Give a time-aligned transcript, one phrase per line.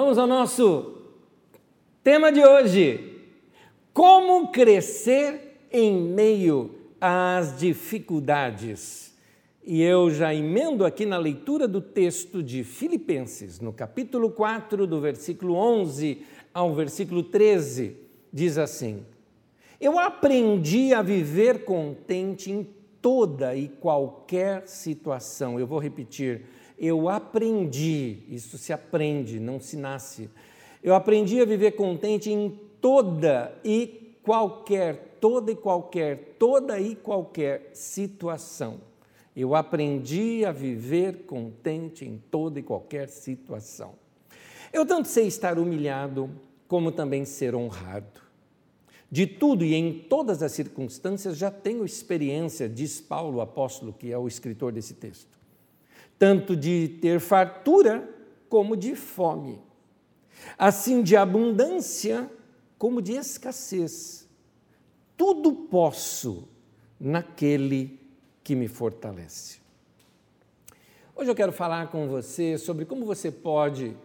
[0.00, 0.94] Vamos ao nosso
[2.04, 3.20] tema de hoje:
[3.92, 6.70] Como crescer em meio
[7.00, 9.12] às dificuldades.
[9.66, 15.00] E eu já emendo aqui na leitura do texto de Filipenses, no capítulo 4, do
[15.00, 16.22] versículo 11
[16.54, 17.96] ao versículo 13,
[18.32, 19.04] diz assim:
[19.80, 22.68] Eu aprendi a viver contente em
[23.02, 25.58] toda e qualquer situação.
[25.58, 26.44] Eu vou repetir
[26.78, 30.30] eu aprendi, isso se aprende, não se nasce.
[30.82, 37.70] Eu aprendi a viver contente em toda e qualquer, toda e qualquer, toda e qualquer
[37.72, 38.80] situação.
[39.34, 43.94] Eu aprendi a viver contente em toda e qualquer situação.
[44.72, 46.30] Eu tanto sei estar humilhado,
[46.68, 48.20] como também ser honrado.
[49.10, 54.18] De tudo e em todas as circunstâncias já tenho experiência, diz Paulo, apóstolo, que é
[54.18, 55.37] o escritor desse texto
[56.18, 58.08] tanto de ter fartura
[58.48, 59.60] como de fome,
[60.56, 62.30] assim de abundância
[62.76, 64.28] como de escassez.
[65.16, 66.48] Tudo posso
[66.98, 68.00] naquele
[68.42, 69.58] que me fortalece.
[71.14, 73.96] Hoje eu quero falar com você sobre como você pode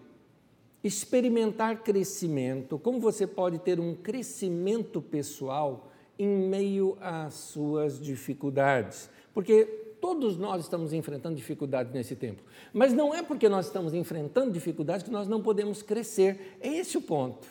[0.83, 9.09] experimentar crescimento, como você pode ter um crescimento pessoal em meio às suas dificuldades.
[9.33, 12.43] Porque Todos nós estamos enfrentando dificuldades nesse tempo.
[12.73, 16.57] Mas não é porque nós estamos enfrentando dificuldades que nós não podemos crescer.
[16.59, 17.47] É esse o ponto.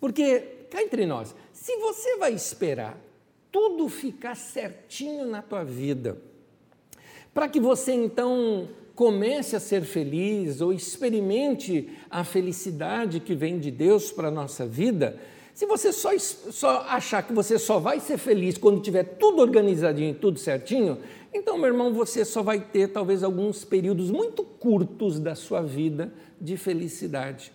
[0.00, 2.98] Porque, cá entre nós, se você vai esperar
[3.52, 6.16] tudo ficar certinho na tua vida,
[7.34, 13.70] para que você então comece a ser feliz ou experimente a felicidade que vem de
[13.70, 15.20] Deus para a nossa vida,
[15.56, 20.14] se você só, só achar que você só vai ser feliz quando tiver tudo organizadinho,
[20.14, 20.98] tudo certinho,
[21.32, 26.12] então, meu irmão, você só vai ter talvez alguns períodos muito curtos da sua vida
[26.38, 27.50] de felicidade.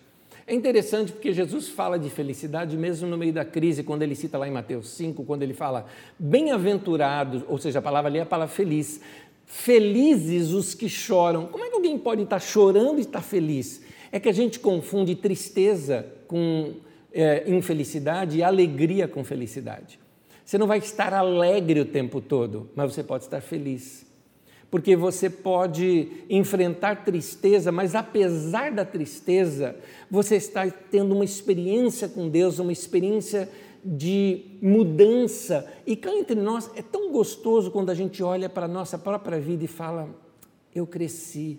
[0.48, 4.36] É interessante porque Jesus fala de felicidade mesmo no meio da crise, quando ele cita
[4.36, 5.86] lá em Mateus 5, quando ele fala
[6.18, 9.00] bem-aventurados, ou seja, a palavra ali é a palavra feliz.
[9.46, 11.46] Felizes os que choram.
[11.46, 13.80] Como é que alguém pode estar chorando e estar feliz?
[14.10, 16.72] É que a gente confunde tristeza com
[17.12, 19.98] é, infelicidade e alegria com felicidade.
[20.44, 24.06] Você não vai estar alegre o tempo todo, mas você pode estar feliz.
[24.70, 29.76] Porque você pode enfrentar tristeza, mas apesar da tristeza,
[30.10, 33.48] você está tendo uma experiência com Deus, uma experiência
[33.84, 35.70] de mudança.
[35.86, 39.38] E cá entre nós é tão gostoso quando a gente olha para a nossa própria
[39.38, 40.08] vida e fala:
[40.74, 41.58] eu cresci,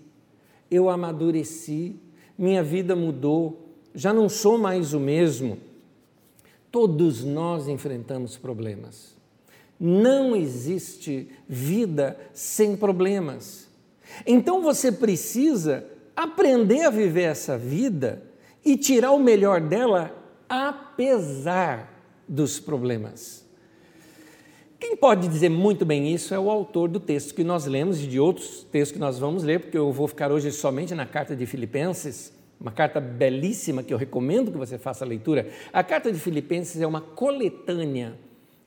[0.71, 1.95] eu amadureci,
[2.37, 3.62] minha vida mudou,
[3.93, 5.57] já não sou mais o mesmo.
[6.71, 9.15] Todos nós enfrentamos problemas.
[9.79, 13.67] Não existe vida sem problemas.
[14.25, 18.23] Então você precisa aprender a viver essa vida
[18.63, 20.15] e tirar o melhor dela
[20.47, 21.91] apesar
[22.27, 23.43] dos problemas.
[24.79, 28.07] Quem pode dizer muito bem isso é o autor do texto que nós lemos e
[28.07, 31.35] de outros textos que nós vamos ler, porque eu vou ficar hoje somente na carta
[31.35, 32.33] de Filipenses
[32.63, 35.49] uma carta belíssima que eu recomendo que você faça a leitura.
[35.73, 38.15] A carta de Filipenses é uma coletânea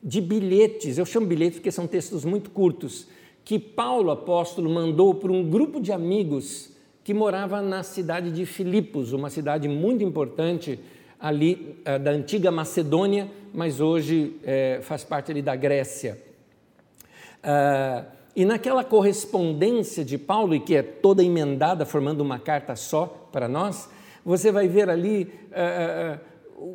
[0.02, 3.08] de bilhetes, eu chamo bilhetes porque são textos muito curtos,
[3.42, 6.70] que Paulo apóstolo mandou para um grupo de amigos
[7.02, 10.78] que morava na cidade de Filipos, uma cidade muito importante
[11.18, 16.20] ali eh, da antiga Macedônia, mas hoje eh, faz parte ali da Grécia.
[17.38, 18.04] Uh,
[18.36, 23.48] e naquela correspondência de Paulo, e que é toda emendada, formando uma carta só para
[23.48, 23.88] nós,
[24.22, 26.20] você vai ver ali uh,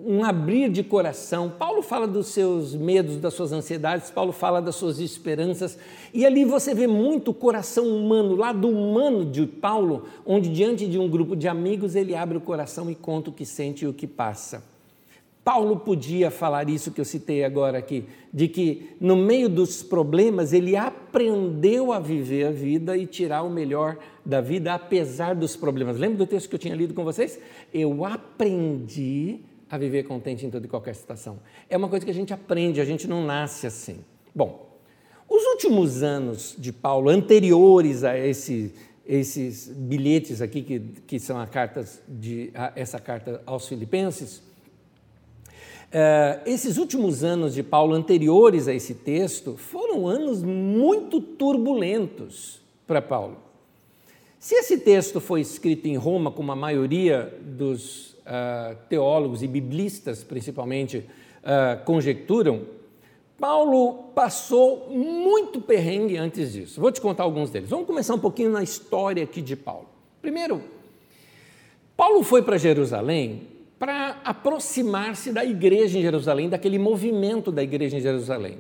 [0.04, 1.50] um abrir de coração.
[1.50, 5.78] Paulo fala dos seus medos, das suas ansiedades, Paulo fala das suas esperanças,
[6.12, 10.98] e ali você vê muito o coração humano, lado humano de Paulo, onde diante de
[10.98, 13.94] um grupo de amigos ele abre o coração e conta o que sente e o
[13.94, 14.71] que passa.
[15.44, 20.54] Paulo podia falar isso que eu citei agora aqui, de que no meio dos problemas
[20.54, 25.98] ele aprendeu a viver a vida e tirar o melhor da vida apesar dos problemas.
[25.98, 27.40] Lembra do texto que eu tinha lido com vocês?
[27.74, 31.40] Eu aprendi a viver contente em toda e qualquer situação.
[31.68, 34.02] É uma coisa que a gente aprende, a gente não nasce assim.
[34.36, 34.70] Bom,
[35.28, 38.76] os últimos anos de Paulo, anteriores a esse,
[39.08, 44.44] esses bilhetes aqui, que, que são a cartas de, a, essa carta aos Filipenses,
[45.92, 53.02] Uh, esses últimos anos de Paulo, anteriores a esse texto, foram anos muito turbulentos para
[53.02, 53.36] Paulo.
[54.40, 60.24] Se esse texto foi escrito em Roma, como a maioria dos uh, teólogos e biblistas,
[60.24, 62.62] principalmente, uh, conjecturam,
[63.38, 66.80] Paulo passou muito perrengue antes disso.
[66.80, 67.70] Vou te contar alguns deles.
[67.70, 69.90] Vamos começar um pouquinho na história aqui de Paulo.
[70.22, 70.62] Primeiro,
[71.98, 73.51] Paulo foi para Jerusalém
[73.82, 78.60] para aproximar-se da igreja em Jerusalém, daquele movimento da igreja em Jerusalém.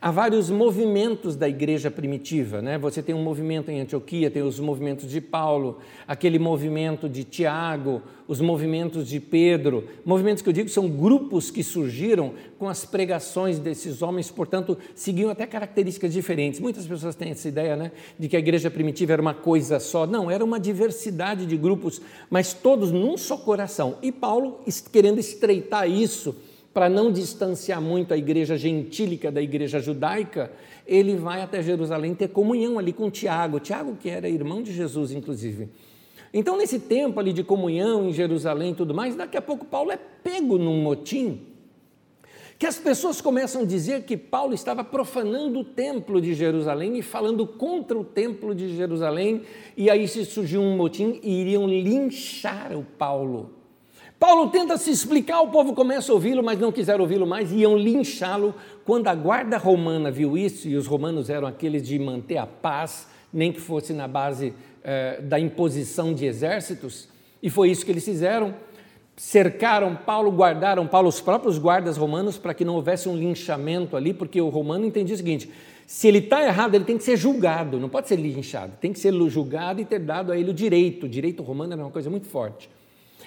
[0.00, 2.76] Há vários movimentos da igreja primitiva, né?
[2.78, 8.02] Você tem um movimento em Antioquia, tem os movimentos de Paulo, aquele movimento de Tiago,
[8.28, 13.58] os movimentos de Pedro, movimentos que eu digo são grupos que surgiram com as pregações
[13.58, 16.60] desses homens, portanto, seguiam até características diferentes.
[16.60, 20.06] Muitas pessoas têm essa ideia, né, de que a igreja primitiva era uma coisa só.
[20.06, 23.96] Não, era uma diversidade de grupos, mas todos num só coração.
[24.02, 24.60] E Paulo
[24.92, 26.36] querendo estreitar isso,
[26.76, 30.52] para não distanciar muito a igreja gentílica da igreja judaica,
[30.86, 35.10] ele vai até Jerusalém ter comunhão ali com Tiago, Tiago que era irmão de Jesus,
[35.10, 35.70] inclusive.
[36.34, 39.90] Então, nesse tempo ali de comunhão em Jerusalém e tudo mais, daqui a pouco Paulo
[39.90, 41.46] é pego num motim,
[42.58, 47.02] que as pessoas começam a dizer que Paulo estava profanando o templo de Jerusalém e
[47.02, 49.44] falando contra o templo de Jerusalém,
[49.78, 53.55] e aí se surgiu um motim e iriam linchar o Paulo.
[54.18, 57.56] Paulo tenta se explicar, o povo começa a ouvi-lo, mas não quiseram ouvi-lo mais, e
[57.56, 58.54] iam linchá-lo.
[58.84, 63.08] Quando a guarda romana viu isso, e os romanos eram aqueles de manter a paz,
[63.30, 67.08] nem que fosse na base eh, da imposição de exércitos,
[67.42, 68.54] e foi isso que eles fizeram.
[69.14, 74.14] Cercaram Paulo, guardaram Paulo, os próprios guardas romanos, para que não houvesse um linchamento ali,
[74.14, 75.50] porque o romano entendia o seguinte:
[75.86, 78.98] se ele está errado, ele tem que ser julgado, não pode ser linchado, tem que
[78.98, 81.04] ser julgado e ter dado a ele o direito.
[81.04, 82.68] O direito romano era uma coisa muito forte.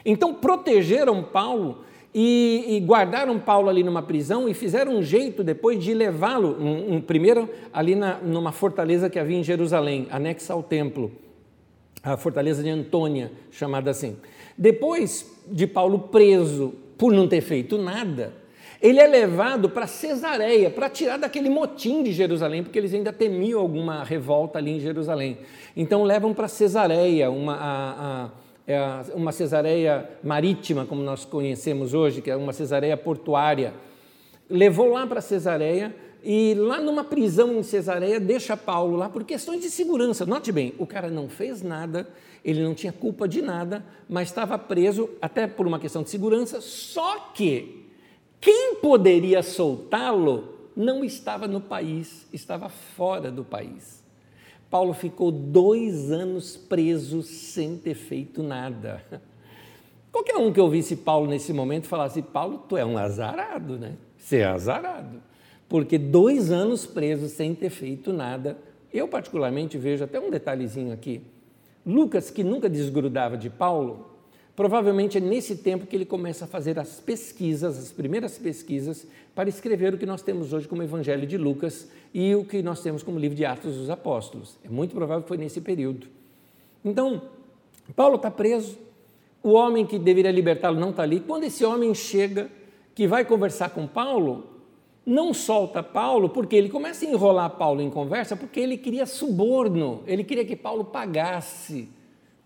[0.06, 5.84] Então protegeram Paulo e, e, guardaram Paulo ali numa prisão e fizeram um jeito depois
[5.84, 10.63] de levá-lo, um, um, primeiro ali na, numa fortaleza que havia em Jerusalém, anexa ao
[10.63, 11.12] templo,
[12.01, 14.18] a fortaleza de Antônia, chamada assim.
[14.57, 18.34] Depois de Paulo preso por não ter feito nada,
[18.81, 23.60] ele é levado para Cesareia, para tirar daquele motim de Jerusalém, porque eles ainda temiam
[23.60, 25.38] alguma revolta ali em Jerusalém.
[25.75, 28.30] Então levam para Cesareia, uma, a, a
[29.16, 33.74] uma cesareia marítima, como nós conhecemos hoje, que é uma cesareia portuária.
[34.50, 39.62] Levou lá para Cesareia e lá numa prisão em Cesareia deixa Paulo lá por questões
[39.62, 40.25] de segurança.
[40.25, 42.07] Note bem, o cara não fez nada,
[42.44, 46.62] ele não tinha culpa de nada, mas estava preso até por uma questão de segurança,
[46.62, 47.88] só que
[48.42, 53.99] quem poderia soltá-lo não estava no país, estava fora do país.
[54.69, 59.01] Paulo ficou dois anos preso sem ter feito nada.
[60.12, 63.94] Qualquer um que ouvisse Paulo nesse momento falasse: Paulo, tu é um azarado, né?
[64.18, 65.21] Você é azarado.
[65.68, 68.57] Porque dois anos preso sem ter feito nada.
[68.92, 71.22] Eu, particularmente, vejo até um detalhezinho aqui.
[71.86, 74.09] Lucas, que nunca desgrudava de Paulo,
[74.60, 79.48] Provavelmente é nesse tempo que ele começa a fazer as pesquisas, as primeiras pesquisas, para
[79.48, 83.02] escrever o que nós temos hoje como Evangelho de Lucas e o que nós temos
[83.02, 84.58] como livro de Atos dos Apóstolos.
[84.62, 86.08] É muito provável que foi nesse período.
[86.84, 87.22] Então,
[87.96, 88.78] Paulo está preso,
[89.42, 91.22] o homem que deveria libertá-lo não está ali.
[91.22, 92.50] Quando esse homem chega,
[92.94, 94.46] que vai conversar com Paulo,
[95.06, 100.04] não solta Paulo, porque ele começa a enrolar Paulo em conversa, porque ele queria suborno,
[100.06, 101.88] ele queria que Paulo pagasse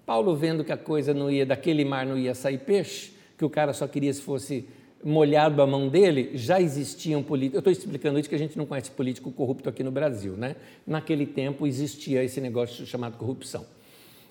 [0.05, 3.49] Paulo, vendo que a coisa não ia, daquele mar não ia sair peixe, que o
[3.49, 4.67] cara só queria se fosse
[5.03, 7.55] molhado a mão dele, já existiam políticos.
[7.55, 10.55] Eu estou explicando isso que a gente não conhece político corrupto aqui no Brasil, né?
[10.87, 13.65] Naquele tempo existia esse negócio chamado corrupção.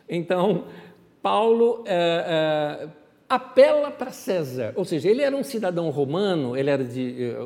[0.08, 0.64] Então,
[1.22, 2.88] Paulo é, é,
[3.28, 7.36] apela para César, ou seja, ele era um cidadão romano, ele era de, eh,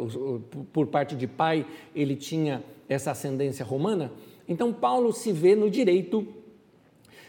[0.73, 4.11] por parte de pai, ele tinha essa ascendência romana.
[4.49, 6.27] Então, Paulo se vê no direito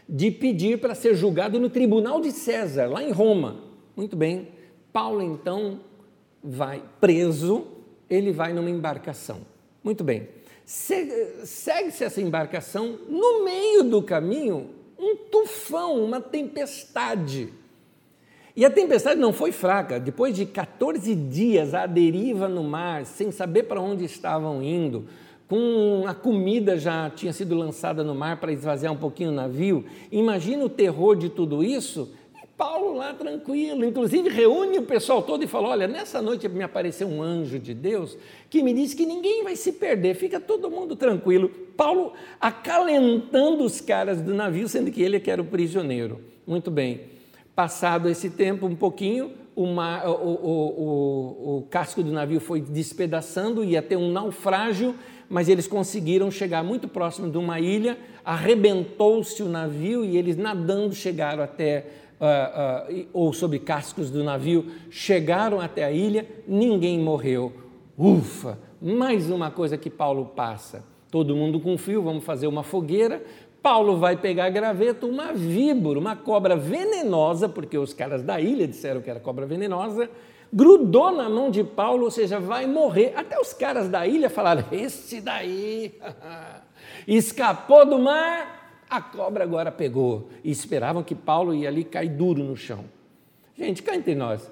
[0.07, 3.57] de pedir para ser julgado no tribunal de César, lá em Roma.
[3.95, 4.49] Muito bem,
[4.93, 5.81] Paulo então
[6.43, 7.65] vai preso,
[8.09, 9.41] ele vai numa embarcação.
[9.83, 10.29] Muito bem,
[10.65, 17.53] segue-se essa embarcação, no meio do caminho, um tufão, uma tempestade.
[18.55, 23.31] E a tempestade não foi fraca, depois de 14 dias à deriva no mar, sem
[23.31, 25.05] saber para onde estavam indo,
[25.47, 29.85] com a comida já tinha sido lançada no mar para esvaziar um pouquinho o navio.
[30.11, 32.11] Imagina o terror de tudo isso.
[32.35, 36.63] E Paulo lá tranquilo, inclusive reúne o pessoal todo e fala: Olha, nessa noite me
[36.63, 38.17] apareceu um anjo de Deus
[38.49, 41.49] que me disse que ninguém vai se perder, fica todo mundo tranquilo.
[41.77, 42.11] Paulo
[42.41, 46.19] acalentando os caras do navio, sendo que ele é que era o prisioneiro.
[46.45, 47.01] Muito bem.
[47.55, 53.63] Passado esse tempo, um pouquinho, o, mar, o, o, o, casco do navio foi despedaçando,
[53.63, 54.93] ia ter um naufrágio
[55.29, 60.93] mas eles conseguiram chegar muito próximo de uma ilha, arrebentou-se o navio e eles nadando
[60.95, 61.85] chegaram até,
[62.19, 67.51] uh, uh, ou sob cascos do navio, chegaram até a ilha, ninguém morreu.
[67.97, 68.59] Ufa!
[68.81, 70.83] Mais uma coisa que Paulo passa.
[71.09, 73.23] Todo mundo com frio, vamos fazer uma fogueira.
[73.61, 78.67] Paulo vai pegar a graveta, uma víbora, uma cobra venenosa, porque os caras da ilha
[78.67, 80.09] disseram que era cobra venenosa,
[80.51, 83.13] grudou na mão de Paulo, ou seja, vai morrer.
[83.15, 85.93] Até os caras da ilha falaram: esse daí
[87.07, 90.29] escapou do mar, a cobra agora pegou.
[90.43, 92.85] E esperavam que Paulo ia ali cair duro no chão.
[93.57, 94.49] Gente, cá entre nós,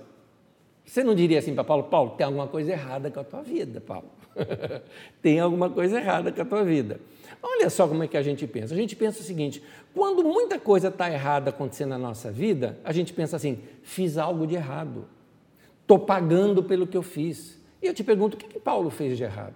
[0.86, 3.82] você não diria assim para Paulo: Paulo, tem alguma coisa errada com a tua vida,
[3.82, 4.10] Paulo.
[5.22, 7.00] tem alguma coisa errada com a tua vida.
[7.42, 8.74] Olha só como é que a gente pensa.
[8.74, 12.92] A gente pensa o seguinte: quando muita coisa está errada acontecendo na nossa vida, a
[12.92, 15.06] gente pensa assim: fiz algo de errado,
[15.86, 17.62] estou pagando pelo que eu fiz.
[17.82, 19.56] E eu te pergunto: o que, que Paulo fez de errado?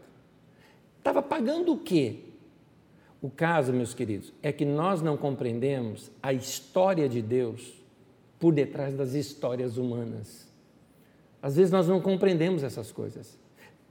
[1.00, 2.19] Estava pagando o quê?
[3.21, 7.74] O caso, meus queridos, é que nós não compreendemos a história de Deus
[8.39, 10.48] por detrás das histórias humanas.
[11.41, 13.38] Às vezes nós não compreendemos essas coisas.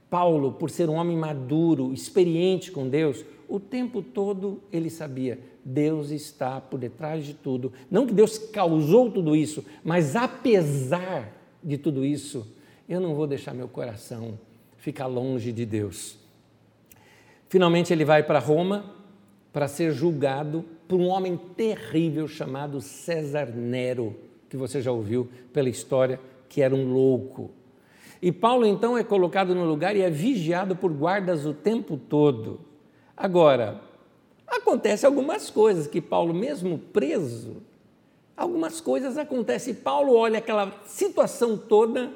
[0.09, 6.09] Paulo, por ser um homem maduro, experiente com Deus, o tempo todo ele sabia: Deus
[6.09, 7.73] está por detrás de tudo.
[7.91, 12.47] Não que Deus causou tudo isso, mas apesar de tudo isso,
[12.87, 14.39] eu não vou deixar meu coração
[14.77, 16.17] ficar longe de Deus.
[17.47, 18.95] Finalmente ele vai para Roma
[19.51, 24.15] para ser julgado por um homem terrível chamado César Nero,
[24.47, 27.51] que você já ouviu pela história, que era um louco.
[28.21, 32.59] E Paulo então é colocado no lugar e é vigiado por guardas o tempo todo.
[33.15, 33.81] Agora,
[34.47, 37.57] acontece algumas coisas que Paulo, mesmo preso,
[38.39, 39.73] algumas coisas acontecem.
[39.73, 42.11] Paulo olha aquela situação toda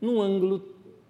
[0.00, 0.62] num ângulo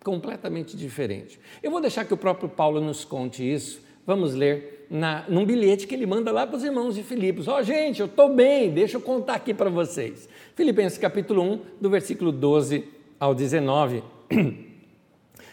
[0.04, 1.38] completamente diferente.
[1.62, 3.80] Eu vou deixar que o próprio Paulo nos conte isso.
[4.06, 7.48] Vamos ler na, num bilhete que ele manda lá para os irmãos de Filipos.
[7.48, 10.28] Ó, oh, gente, eu estou bem, deixa eu contar aqui para vocês.
[10.54, 12.84] Filipenses capítulo 1, do versículo 12
[13.18, 14.02] ao 19.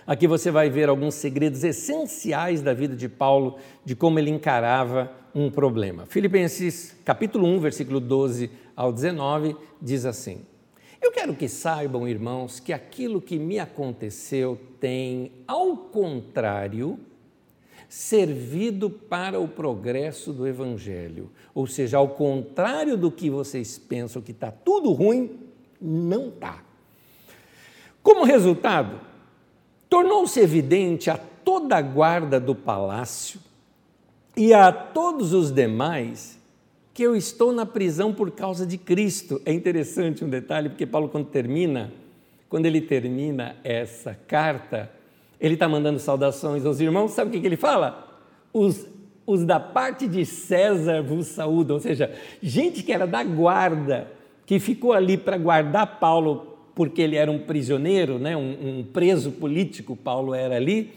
[0.10, 5.12] Aqui você vai ver alguns segredos essenciais da vida de Paulo, de como ele encarava
[5.36, 6.08] um problema.
[6.08, 10.40] Filipenses capítulo 1, versículo 12 ao 19 diz assim:
[11.00, 17.00] Eu quero que saibam, irmãos, que aquilo que me aconteceu tem, ao contrário,
[17.88, 21.30] servido para o progresso do evangelho.
[21.54, 25.38] Ou seja, ao contrário do que vocês pensam que está tudo ruim,
[25.80, 26.64] não está.
[28.02, 29.08] Como resultado,
[29.90, 33.40] tornou-se evidente a toda a guarda do palácio
[34.38, 36.40] e a todos os demais
[36.94, 39.42] que eu estou na prisão por causa de Cristo.
[39.46, 41.92] É interessante um detalhe, porque Paulo, quando termina,
[42.48, 44.92] quando ele termina essa carta,
[45.40, 48.22] ele está mandando saudações aos irmãos, sabe o que, ele fala?
[48.54, 48.86] Os,
[49.26, 54.12] os da parte de César vos saúdam, ou seja, gente que era da guarda,
[54.46, 59.32] que ficou ali para guardar Paulo porque ele era um prisioneiro, né, um, um preso
[59.32, 60.92] político, Paulo era ali,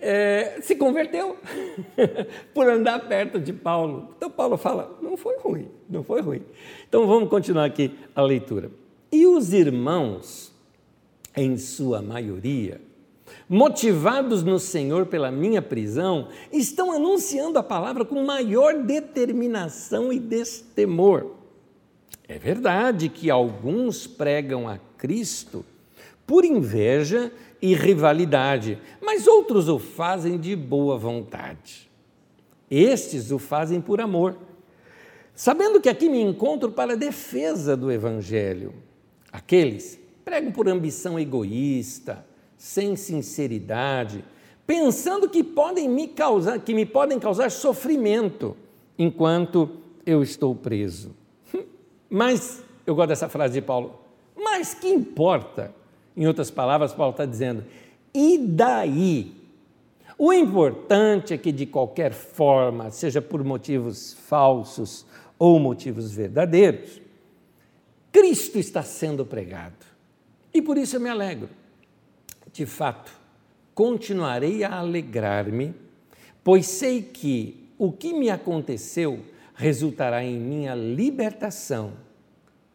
[0.00, 1.36] é, se converteu
[2.54, 4.14] por andar perto de Paulo.
[4.16, 6.42] Então Paulo fala: não foi ruim, não foi ruim.
[6.88, 8.70] Então vamos continuar aqui a leitura.
[9.12, 10.52] E os irmãos,
[11.36, 12.80] em sua maioria,
[13.48, 21.32] motivados no Senhor pela minha prisão, estão anunciando a palavra com maior determinação e destemor.
[22.28, 25.64] É verdade que alguns pregam a Cristo
[26.26, 31.90] por inveja e rivalidade, mas outros o fazem de boa vontade.
[32.70, 34.36] Estes o fazem por amor,
[35.34, 38.74] sabendo que aqui me encontro para a defesa do Evangelho.
[39.32, 42.24] Aqueles pregam por ambição egoísta,
[42.56, 44.22] sem sinceridade,
[44.66, 48.56] pensando que podem me causar, que me podem causar sofrimento
[48.96, 49.68] enquanto
[50.06, 51.16] eu estou preso.
[52.08, 53.99] Mas, eu gosto dessa frase de Paulo,
[54.42, 55.74] mas que importa?
[56.16, 57.64] Em outras palavras, Paulo está dizendo,
[58.12, 59.34] e daí?
[60.18, 65.06] O importante é que, de qualquer forma, seja por motivos falsos
[65.38, 67.00] ou motivos verdadeiros,
[68.12, 69.86] Cristo está sendo pregado.
[70.52, 71.48] E por isso eu me alegro.
[72.52, 73.12] De fato,
[73.74, 75.74] continuarei a alegrar-me,
[76.44, 79.20] pois sei que o que me aconteceu
[79.54, 81.92] resultará em minha libertação.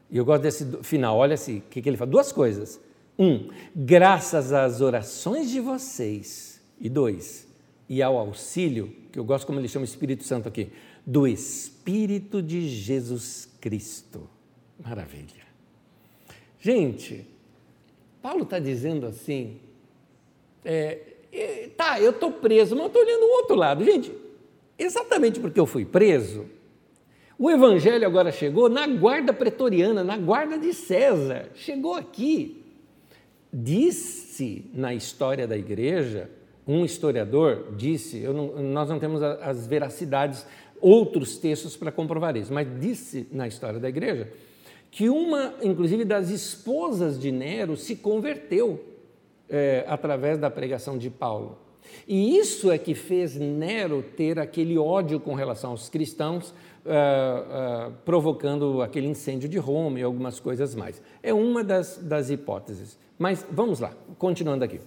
[0.09, 2.11] E eu gosto desse final, olha assim, o que, que ele fala?
[2.11, 2.79] Duas coisas.
[3.17, 6.61] Um, graças às orações de vocês.
[6.79, 7.47] E dois,
[7.87, 10.69] e ao auxílio, que eu gosto como ele chama o Espírito Santo aqui,
[11.05, 14.29] do Espírito de Jesus Cristo.
[14.83, 15.45] Maravilha.
[16.59, 17.25] Gente,
[18.21, 19.57] Paulo está dizendo assim,
[20.65, 23.85] é, tá, eu estou preso, mas eu estou olhando o outro lado.
[23.85, 24.11] Gente,
[24.77, 26.45] exatamente porque eu fui preso,
[27.37, 31.49] o evangelho agora chegou na guarda pretoriana, na guarda de César.
[31.55, 32.63] Chegou aqui.
[33.51, 36.29] Disse na história da igreja,
[36.67, 40.45] um historiador disse, não, nós não temos as veracidades
[40.81, 44.31] outros textos para comprovar isso, mas disse na história da igreja
[44.91, 48.81] que uma, inclusive, das esposas de Nero se converteu
[49.49, 51.57] é, através da pregação de Paulo.
[52.07, 57.93] E isso é que fez Nero ter aquele ódio com relação aos cristãos, uh, uh,
[58.05, 61.01] provocando aquele incêndio de Roma e algumas coisas mais.
[61.23, 62.97] É uma das, das hipóteses.
[63.17, 64.79] Mas vamos lá, continuando aqui.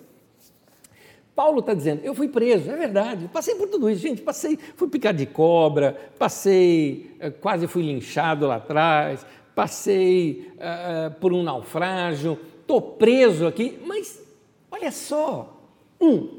[1.38, 4.88] Paulo está dizendo, eu fui preso, é verdade, passei por tudo isso, gente, passei, fui
[4.88, 9.24] picado de cobra, passei, eh, quase fui linchado lá atrás,
[9.54, 14.20] passei uh, por um naufrágio, estou preso aqui, mas
[14.68, 15.62] olha só,
[16.00, 16.37] um,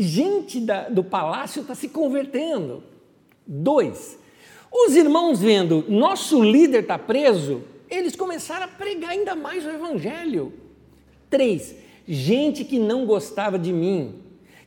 [0.00, 2.82] gente da, do palácio está se convertendo.
[3.46, 4.18] Dois,
[4.72, 10.52] os irmãos vendo nosso líder está preso, eles começaram a pregar ainda mais o evangelho.
[11.28, 11.74] Três,
[12.06, 14.14] gente que não gostava de mim,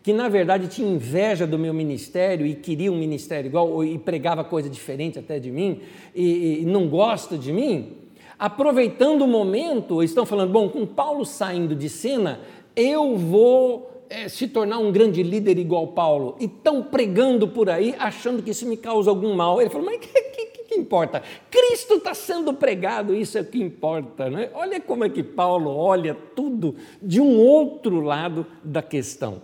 [0.01, 4.43] que na verdade tinha inveja do meu ministério e queria um ministério igual e pregava
[4.43, 5.79] coisa diferente até de mim
[6.13, 7.93] e, e não gosta de mim,
[8.37, 12.41] aproveitando o momento, estão falando, bom, com Paulo saindo de cena,
[12.75, 17.95] eu vou é, se tornar um grande líder igual Paulo e estão pregando por aí
[17.97, 19.59] achando que isso me causa algum mal.
[19.59, 21.23] Ele falou, mas o que, que, que, importa?
[21.49, 24.29] Cristo está sendo pregado, isso é o que importa.
[24.29, 24.51] Né?
[24.53, 29.41] Olha como é que Paulo olha tudo de um outro lado da questão.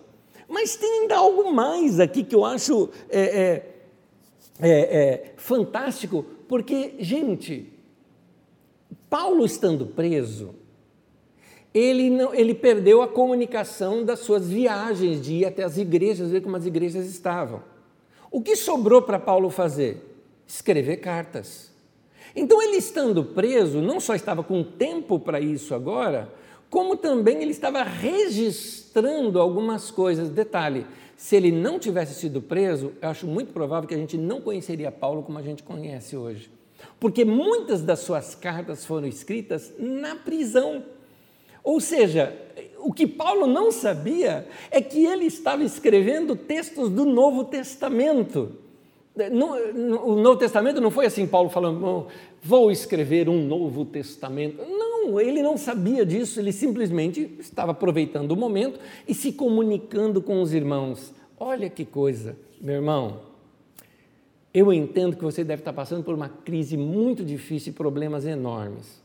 [0.48, 3.76] Mas tem ainda algo mais aqui que eu acho é, é,
[4.60, 7.74] é, é fantástico, porque, gente,
[9.10, 10.54] Paulo estando preso,
[11.74, 16.42] ele, não, ele perdeu a comunicação das suas viagens, de ir até as igrejas, ver
[16.42, 17.62] como as igrejas estavam.
[18.32, 20.06] O que sobrou para Paulo fazer?
[20.48, 21.70] Escrever cartas.
[22.36, 26.32] Então, ele estando preso, não só estava com tempo para isso agora,
[26.70, 30.30] como também ele estava registrando algumas coisas.
[30.30, 30.86] Detalhe:
[31.18, 34.92] se ele não tivesse sido preso, eu acho muito provável que a gente não conheceria
[34.92, 36.52] Paulo como a gente conhece hoje.
[37.00, 40.84] Porque muitas das suas cartas foram escritas na prisão.
[41.64, 42.36] Ou seja,
[42.80, 48.52] o que Paulo não sabia é que ele estava escrevendo textos do Novo Testamento.
[49.32, 52.08] No, no, o Novo Testamento não foi assim, Paulo falando,
[52.42, 54.64] vou escrever um Novo Testamento.
[54.66, 60.42] Não, ele não sabia disso, ele simplesmente estava aproveitando o momento e se comunicando com
[60.42, 61.14] os irmãos.
[61.38, 63.22] Olha que coisa, meu irmão.
[64.54, 69.02] Eu entendo que você deve estar passando por uma crise muito difícil e problemas enormes.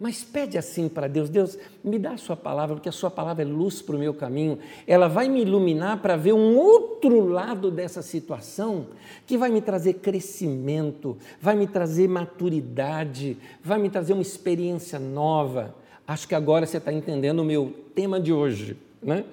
[0.00, 3.42] Mas pede assim para Deus: Deus, me dá a Sua palavra, porque a Sua palavra
[3.42, 4.58] é luz para o meu caminho.
[4.86, 8.86] Ela vai me iluminar para ver um outro lado dessa situação
[9.26, 15.74] que vai me trazer crescimento, vai me trazer maturidade, vai me trazer uma experiência nova.
[16.06, 19.26] Acho que agora você está entendendo o meu tema de hoje, né?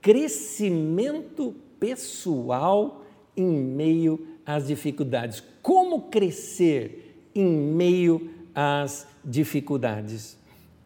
[0.00, 3.04] Crescimento pessoal
[3.36, 5.44] em meio às dificuldades.
[5.62, 9.11] Como crescer em meio às dificuldades.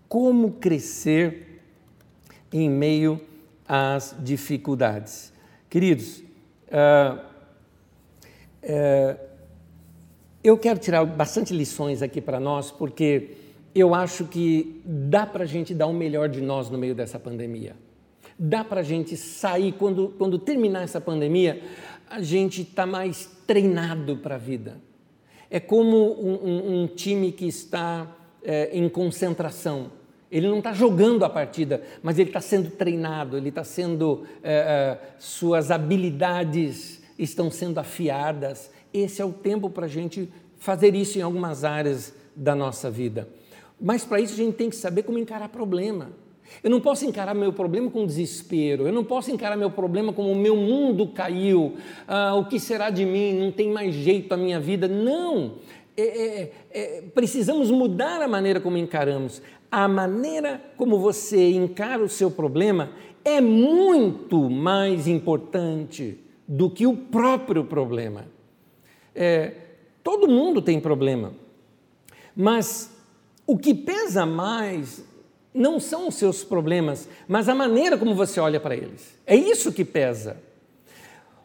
[0.08, 1.62] Como crescer
[2.52, 3.20] em meio
[3.66, 5.32] às dificuldades?
[5.68, 6.22] Queridos,
[6.68, 7.18] uh,
[8.62, 9.18] uh,
[10.42, 13.36] eu quero tirar bastante lições aqui para nós, porque
[13.74, 17.18] eu acho que dá para a gente dar o melhor de nós no meio dessa
[17.18, 17.74] pandemia.
[18.38, 21.62] Dá para a gente sair, quando, quando terminar essa pandemia,
[22.08, 24.80] a gente está mais treinado para a vida.
[25.50, 28.15] É como um, um, um time que está
[28.46, 29.90] é, em concentração.
[30.30, 34.24] Ele não está jogando a partida, mas ele está sendo treinado, ele está sendo.
[34.42, 38.70] É, é, suas habilidades estão sendo afiadas.
[38.94, 40.28] Esse é o tempo para a gente
[40.58, 43.28] fazer isso em algumas áreas da nossa vida.
[43.80, 46.10] Mas para isso a gente tem que saber como encarar problema.
[46.62, 50.30] Eu não posso encarar meu problema com desespero, eu não posso encarar meu problema como
[50.30, 54.36] o meu mundo caiu, ah, o que será de mim, não tem mais jeito a
[54.36, 54.86] minha vida.
[54.86, 55.56] Não!
[55.96, 59.40] É, é, é, precisamos mudar a maneira como encaramos.
[59.70, 62.90] A maneira como você encara o seu problema
[63.24, 68.26] é muito mais importante do que o próprio problema.
[69.14, 69.52] É,
[70.04, 71.32] todo mundo tem problema,
[72.36, 72.94] mas
[73.46, 75.04] o que pesa mais
[75.52, 79.16] não são os seus problemas, mas a maneira como você olha para eles.
[79.26, 80.36] É isso que pesa.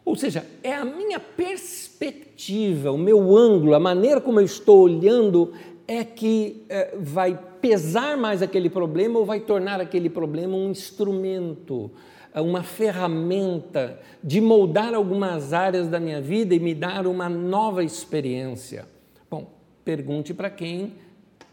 [0.04, 5.52] Ou seja, é a minha perspectiva, o meu ângulo, a maneira como eu estou olhando
[5.86, 11.90] é que é, vai pesar mais aquele problema ou vai tornar aquele problema um instrumento,
[12.34, 18.86] uma ferramenta de moldar algumas áreas da minha vida e me dar uma nova experiência.
[19.30, 19.52] Bom,
[19.84, 20.94] pergunte para quem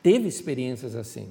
[0.02, 1.30] teve experiências assim.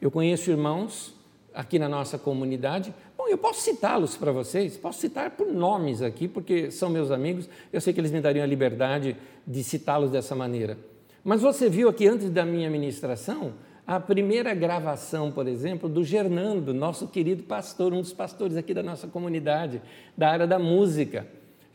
[0.00, 1.14] Eu conheço irmãos
[1.54, 2.92] aqui na nossa comunidade,
[3.26, 7.48] Bom, eu posso citá-los para vocês, posso citar por nomes aqui, porque são meus amigos,
[7.72, 10.78] eu sei que eles me dariam a liberdade de citá-los dessa maneira.
[11.24, 16.72] Mas você viu aqui antes da minha ministração a primeira gravação, por exemplo, do Gernando,
[16.72, 19.82] nosso querido pastor, um dos pastores aqui da nossa comunidade,
[20.16, 21.26] da área da música.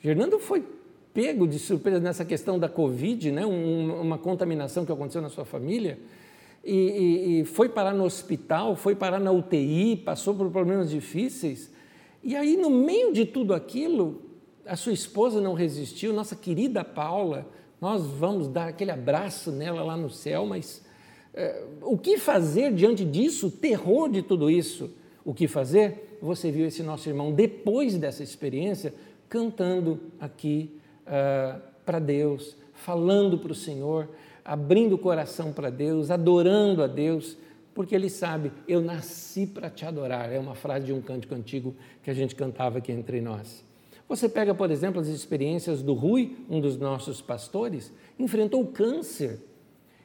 [0.01, 0.63] Gernando foi
[1.13, 3.45] pego de surpresa nessa questão da Covid, né?
[3.45, 5.99] Um, uma contaminação que aconteceu na sua família,
[6.63, 11.71] e, e, e foi parar no hospital, foi parar na UTI, passou por problemas difíceis.
[12.23, 14.21] E aí, no meio de tudo aquilo,
[14.65, 17.47] a sua esposa não resistiu, nossa querida Paula,
[17.79, 20.83] nós vamos dar aquele abraço nela lá no céu, mas
[21.33, 24.91] é, o que fazer diante disso, o terror de tudo isso?
[25.25, 26.17] O que fazer?
[26.21, 28.93] Você viu esse nosso irmão, depois dessa experiência,
[29.27, 34.09] cantando aqui uh, para Deus, falando para o Senhor,
[34.43, 37.37] abrindo o coração para Deus, adorando a Deus,
[37.73, 40.31] porque ele sabe, eu nasci para te adorar.
[40.31, 43.63] É uma frase de um cântico antigo que a gente cantava aqui entre nós.
[44.09, 49.39] Você pega, por exemplo, as experiências do Rui, um dos nossos pastores, enfrentou o câncer.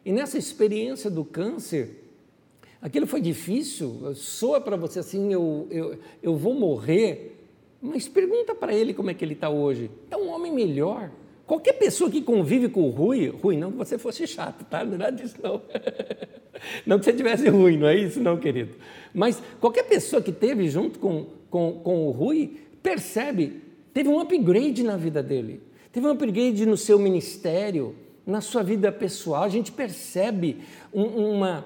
[0.04, 2.04] E nessa experiência do câncer,
[2.80, 7.36] aquilo foi difícil, soa para você assim, eu, eu, eu vou morrer,
[7.82, 9.90] mas pergunta para ele como é que ele está hoje.
[10.08, 11.10] É um homem melhor.
[11.46, 14.84] Qualquer pessoa que convive com o Rui, Rui, não que você fosse chato, tá?
[14.84, 15.62] Não é nada disso, não.
[16.86, 18.76] Não que você tivesse ruim, não é isso, não, querido.
[19.12, 24.82] Mas qualquer pessoa que teve junto com, com, com o Rui, percebe, teve um upgrade
[24.82, 25.60] na vida dele.
[25.92, 27.94] Teve um upgrade no seu ministério,
[28.26, 29.44] na sua vida pessoal.
[29.44, 30.58] A gente percebe
[30.92, 31.64] uma,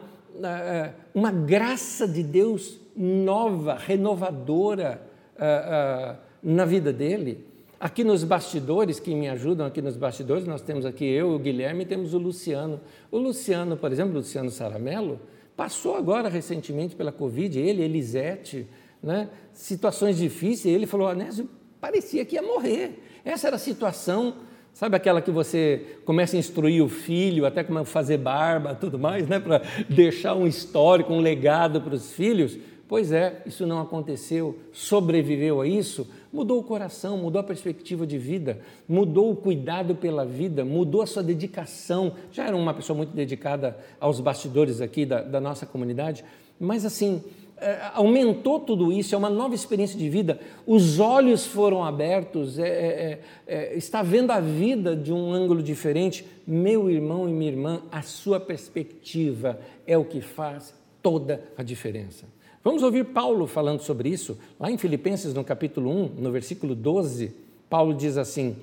[1.14, 5.00] uma graça de Deus nova, renovadora
[5.36, 7.44] uh, na vida dele.
[7.80, 11.84] Aqui nos bastidores, que me ajudam aqui nos bastidores, nós temos aqui eu, o Guilherme
[11.84, 12.78] e temos o Luciano.
[13.10, 15.18] O Luciano, por exemplo, o Luciano Saramelo,
[15.56, 18.68] passou agora recentemente pela Covid, ele, Elisete,
[19.02, 19.30] né?
[19.54, 21.48] situações difíceis, ele falou, Anésio,
[21.80, 23.02] parecia que ia morrer.
[23.24, 24.34] Essa era a situação,
[24.74, 29.26] sabe aquela que você começa a instruir o filho, até como fazer barba, tudo mais,
[29.26, 29.40] né?
[29.40, 32.58] para deixar um histórico, um legado para os filhos?
[32.86, 38.18] Pois é, isso não aconteceu, sobreviveu a isso, mudou o coração, mudou a perspectiva de
[38.18, 42.12] vida, mudou o cuidado pela vida, mudou a sua dedicação.
[42.32, 46.24] Já era uma pessoa muito dedicada aos bastidores aqui da, da nossa comunidade,
[46.58, 47.22] mas assim,
[47.60, 50.40] é, aumentou tudo isso, é uma nova experiência de vida.
[50.66, 55.62] Os olhos foram abertos, é, é, é, é está vendo a vida de um ângulo
[55.62, 56.24] diferente.
[56.46, 62.26] Meu irmão e minha irmã, a sua perspectiva é o que faz toda a diferença.
[62.62, 67.34] Vamos ouvir Paulo falando sobre isso, lá em Filipenses, no capítulo 1, no versículo 12.
[67.70, 68.56] Paulo diz assim: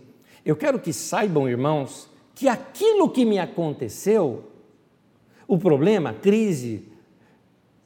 [0.45, 4.43] Eu quero que saibam, irmãos, que aquilo que me aconteceu,
[5.47, 6.83] o problema, a crise,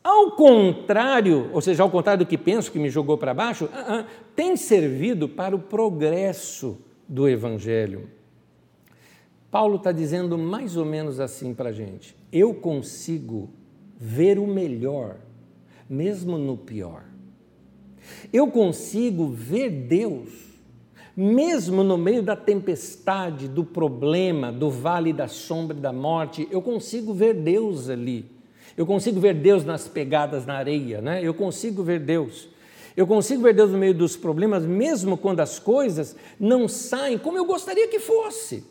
[0.03, 3.67] ao contrário, ou seja, ao contrário do que penso que me jogou para baixo, uh
[3.67, 8.09] -uh, tem servido para o progresso do Evangelho.
[9.49, 13.49] Paulo está dizendo mais ou menos assim para a gente: eu consigo
[13.97, 15.15] ver o melhor
[15.91, 17.03] mesmo no pior.
[18.31, 20.29] Eu consigo ver Deus,
[21.15, 26.61] mesmo no meio da tempestade, do problema, do vale da sombra e da morte, eu
[26.61, 28.25] consigo ver Deus ali.
[28.77, 31.19] Eu consigo ver Deus nas pegadas na areia, né?
[31.21, 32.47] Eu consigo ver Deus.
[32.95, 37.37] Eu consigo ver Deus no meio dos problemas, mesmo quando as coisas não saem como
[37.37, 38.63] eu gostaria que fosse.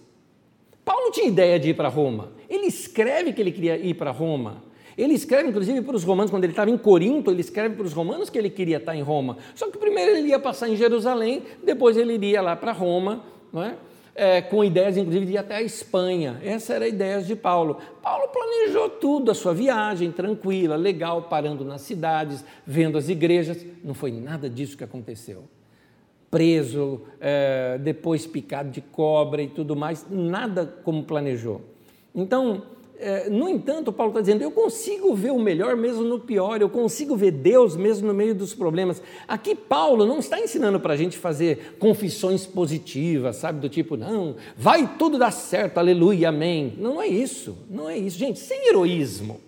[0.83, 2.33] Paulo tinha ideia de ir para Roma.
[2.49, 4.70] Ele escreve que ele queria ir para Roma.
[4.97, 7.93] Ele escreve, inclusive, para os romanos, quando ele estava em Corinto, ele escreve para os
[7.93, 9.39] romanos que ele queria estar em Roma.
[9.55, 13.63] Só que primeiro ele ia passar em Jerusalém, depois ele iria lá para Roma, não
[13.63, 13.75] é?
[14.13, 16.41] É, com ideias, inclusive, de ir até a Espanha.
[16.45, 17.79] Essa era a ideia de Paulo.
[18.03, 23.65] Paulo planejou tudo, a sua viagem, tranquila, legal, parando nas cidades, vendo as igrejas.
[23.83, 25.45] Não foi nada disso que aconteceu.
[26.31, 31.63] Preso, é, depois picado de cobra e tudo mais, nada como planejou.
[32.15, 32.63] Então,
[33.31, 37.17] no entanto, Paulo está dizendo: eu consigo ver o melhor mesmo no pior, eu consigo
[37.17, 39.03] ver Deus mesmo no meio dos problemas.
[39.27, 43.61] Aqui, Paulo não está ensinando para a gente fazer confissões positivas, sabe?
[43.61, 46.75] Do tipo, não, vai tudo dar certo, aleluia, amém.
[46.79, 48.19] Não é isso, não é isso.
[48.19, 49.41] Gente, sem heroísmo.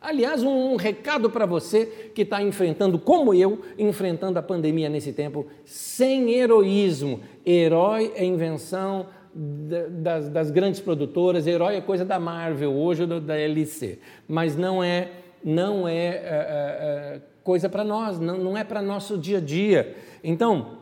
[0.00, 5.12] Aliás, um, um recado para você que está enfrentando, como eu, enfrentando a pandemia nesse
[5.12, 7.20] tempo, sem heroísmo.
[7.44, 13.36] Herói é invenção das, das, grandes produtoras, herói é coisa da Marvel hoje ou da
[13.36, 15.10] LC, mas não é,
[15.44, 19.96] não é, é, é coisa para nós, não, não é para nosso dia a dia.
[20.22, 20.78] Então,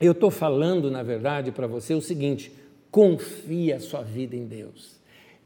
[0.00, 2.52] eu estou falando, na verdade, para você o seguinte:
[2.90, 4.96] confia a sua vida em Deus.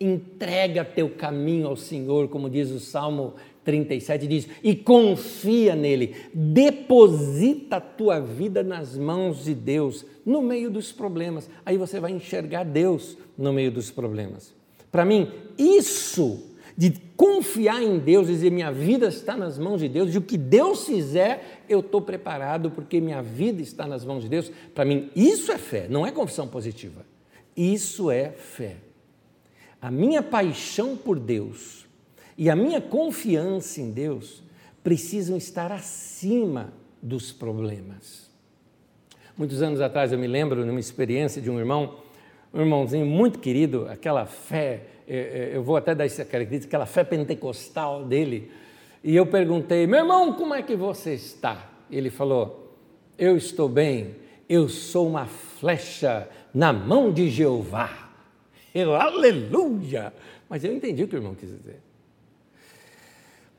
[0.00, 7.76] Entrega teu caminho ao Senhor, como diz o Salmo 37 diz, e confia nele, deposita
[7.76, 11.48] a tua vida nas mãos de Deus, no meio dos problemas.
[11.64, 14.54] Aí você vai enxergar Deus no meio dos problemas.
[14.90, 20.14] Para mim, isso de confiar em Deus, dizer minha vida está nas mãos de Deus,
[20.14, 24.28] e o que Deus fizer, eu estou preparado porque minha vida está nas mãos de
[24.28, 24.50] Deus.
[24.74, 27.04] Para mim, isso é fé, não é confissão positiva.
[27.56, 28.76] Isso é fé.
[29.80, 31.81] A minha paixão por Deus
[32.42, 34.42] e a minha confiança em Deus
[34.82, 38.28] precisam estar acima dos problemas.
[39.38, 42.00] Muitos anos atrás eu me lembro numa experiência de um irmão,
[42.52, 46.84] um irmãozinho muito querido, aquela fé, é, é, eu vou até dar essa característica, aquela
[46.84, 48.50] fé pentecostal dele.
[49.04, 51.70] E eu perguntei, meu irmão, como é que você está?
[51.88, 52.76] Ele falou,
[53.16, 54.16] eu estou bem,
[54.48, 58.10] eu sou uma flecha na mão de Jeová.
[58.74, 60.12] Eu, aleluia!
[60.48, 61.91] Mas eu entendi o que o irmão quis dizer.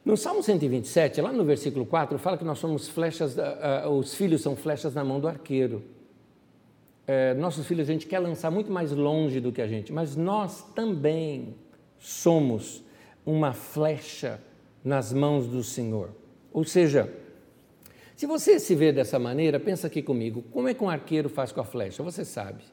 [0.06, 4.13] No Salmo 127, lá no versículo 4, fala que nós somos flechas, uh, uh, os
[4.13, 5.82] filhos são flechas na mão do arqueiro.
[7.08, 10.18] Uh, nossos filhos a gente quer lançar muito mais longe do que a gente, mas
[10.18, 11.56] nós também
[11.98, 12.84] somos
[13.26, 14.42] uma flecha
[14.84, 16.10] nas mãos do Senhor.
[16.52, 17.10] Ou seja,
[18.13, 21.54] se você se vê dessa maneira, pensa aqui comigo, como é que um arqueiro faz
[21.54, 22.04] com a flecha?
[22.04, 22.63] Você sabe.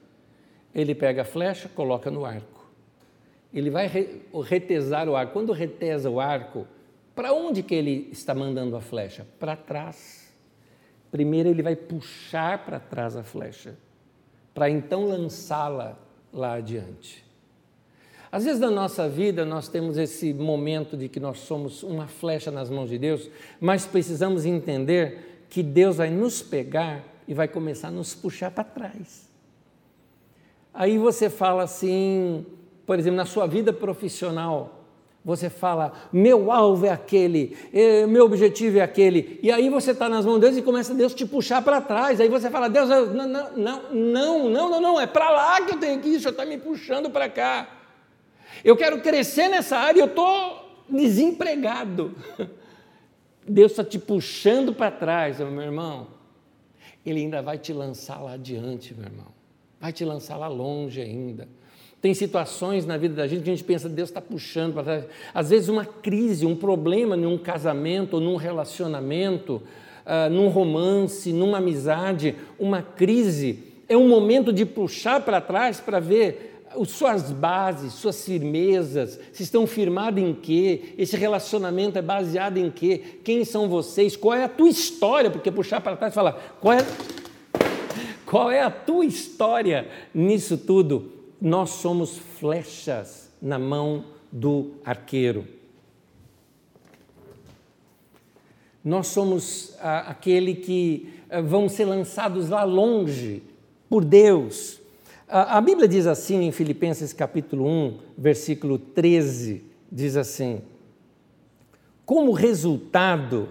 [0.74, 2.68] Ele pega a flecha, coloca no arco.
[3.54, 3.88] Ele vai
[4.44, 5.32] retesar o arco.
[5.32, 6.66] Quando retesa o arco,
[7.14, 9.26] para onde que ele está mandando a flecha?
[9.38, 10.32] Para trás.
[11.10, 13.76] Primeiro ele vai puxar para trás a flecha,
[14.54, 15.98] para então lançá-la
[16.32, 17.24] lá adiante.
[18.30, 22.50] Às vezes na nossa vida nós temos esse momento de que nós somos uma flecha
[22.50, 23.28] nas mãos de Deus,
[23.60, 28.62] mas precisamos entender que Deus vai nos pegar e vai começar a nos puxar para
[28.62, 29.28] trás.
[30.72, 32.46] Aí você fala assim,
[32.86, 34.79] por exemplo, na sua vida profissional,
[35.22, 40.08] você fala, meu alvo é aquele, eh, meu objetivo é aquele, e aí você está
[40.08, 42.20] nas mãos de Deus e começa Deus te puxar para trás.
[42.20, 45.78] Aí você fala, Deus, não, não, não, não, não, não, é para lá que eu
[45.78, 47.68] tenho que ir, o Senhor está me puxando para cá.
[48.64, 52.14] Eu quero crescer nessa área, eu estou desempregado.
[53.46, 56.08] Deus está te puxando para trás, meu irmão.
[57.04, 59.28] Ele ainda vai te lançar lá adiante, meu irmão.
[59.78, 61.48] Vai te lançar lá longe ainda.
[62.00, 65.04] Tem situações na vida da gente que a gente pensa, Deus está puxando para trás.
[65.34, 69.62] Às vezes, uma crise, um problema num casamento, num relacionamento,
[70.06, 76.00] uh, num romance, numa amizade, uma crise, é um momento de puxar para trás para
[76.00, 82.70] ver suas bases, suas firmezas, se estão firmados em quê, esse relacionamento é baseado em
[82.70, 86.56] quê, quem são vocês, qual é a tua história, porque puxar para trás e falar,
[86.60, 86.86] qual é,
[88.24, 91.19] qual é a tua história nisso tudo?
[91.40, 95.46] Nós somos flechas na mão do arqueiro.
[98.84, 103.42] Nós somos ah, aquele que ah, vão ser lançados lá longe
[103.88, 104.80] por Deus.
[105.28, 110.60] A, a Bíblia diz assim em Filipenses capítulo 1, versículo 13, diz assim:
[112.04, 113.48] Como resultado,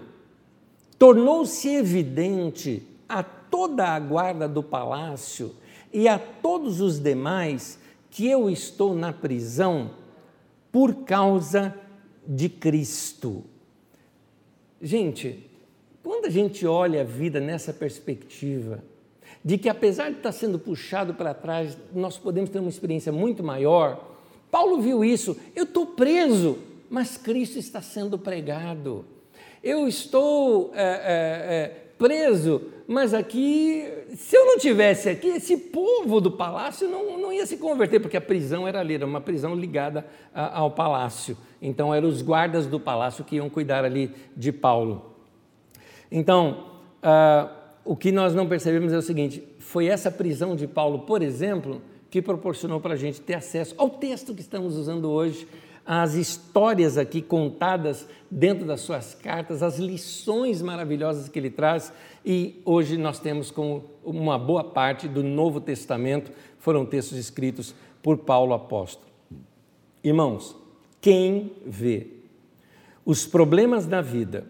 [0.98, 5.54] tornou-se evidente a toda a guarda do palácio
[5.92, 7.79] e a todos os demais
[8.10, 9.90] que eu estou na prisão
[10.72, 11.74] por causa
[12.26, 13.44] de Cristo.
[14.80, 15.50] Gente,
[16.02, 18.82] quando a gente olha a vida nessa perspectiva,
[19.44, 23.42] de que apesar de estar sendo puxado para trás, nós podemos ter uma experiência muito
[23.42, 24.16] maior.
[24.50, 25.36] Paulo viu isso.
[25.54, 26.58] Eu estou preso,
[26.90, 29.04] mas Cristo está sendo pregado.
[29.62, 31.68] Eu estou é, é, é,
[31.98, 37.46] preso, mas aqui, se eu não tivesse aqui, esse povo do palácio não, não ia
[37.46, 41.38] se converter, porque a prisão era ali, era uma prisão ligada a, ao palácio.
[41.62, 45.14] Então, eram os guardas do palácio que iam cuidar ali de Paulo.
[46.10, 47.48] Então, uh,
[47.84, 51.80] o que nós não percebemos é o seguinte: foi essa prisão de Paulo, por exemplo,
[52.10, 55.46] que proporcionou para a gente ter acesso ao texto que estamos usando hoje,
[55.92, 61.92] as histórias aqui contadas dentro das suas cartas, as lições maravilhosas que ele traz,
[62.24, 68.18] e hoje nós temos como uma boa parte do Novo Testamento foram textos escritos por
[68.18, 69.10] Paulo apóstolo.
[70.04, 70.54] Irmãos,
[71.00, 72.06] quem vê
[73.04, 74.46] os problemas da vida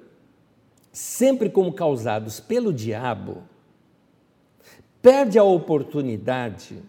[0.93, 3.45] sempre como causados pelo diabo,
[5.01, 6.83] perde a oportunidade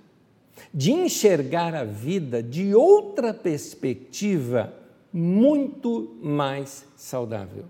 [0.73, 4.73] de enxergar a vida de outra perspectiva
[5.11, 7.65] muito mais saudável.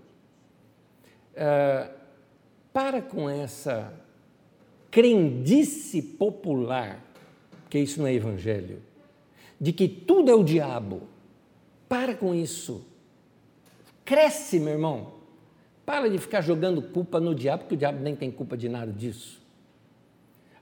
[1.32, 1.90] Uh,
[2.72, 3.92] para com essa
[4.90, 7.02] crendice popular,
[7.68, 8.80] que isso não é evangelho,
[9.60, 11.02] de que tudo é o diabo.
[11.88, 12.86] Para com isso.
[14.04, 15.14] Cresce, meu irmão.
[15.84, 18.92] Para de ficar jogando culpa no diabo, porque o diabo nem tem culpa de nada
[18.92, 19.40] disso.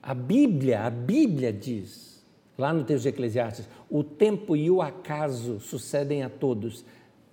[0.01, 2.10] A Bíblia, a Bíblia diz,
[2.61, 6.85] lá no texto de Eclesiastes, o tempo e o acaso sucedem a todos.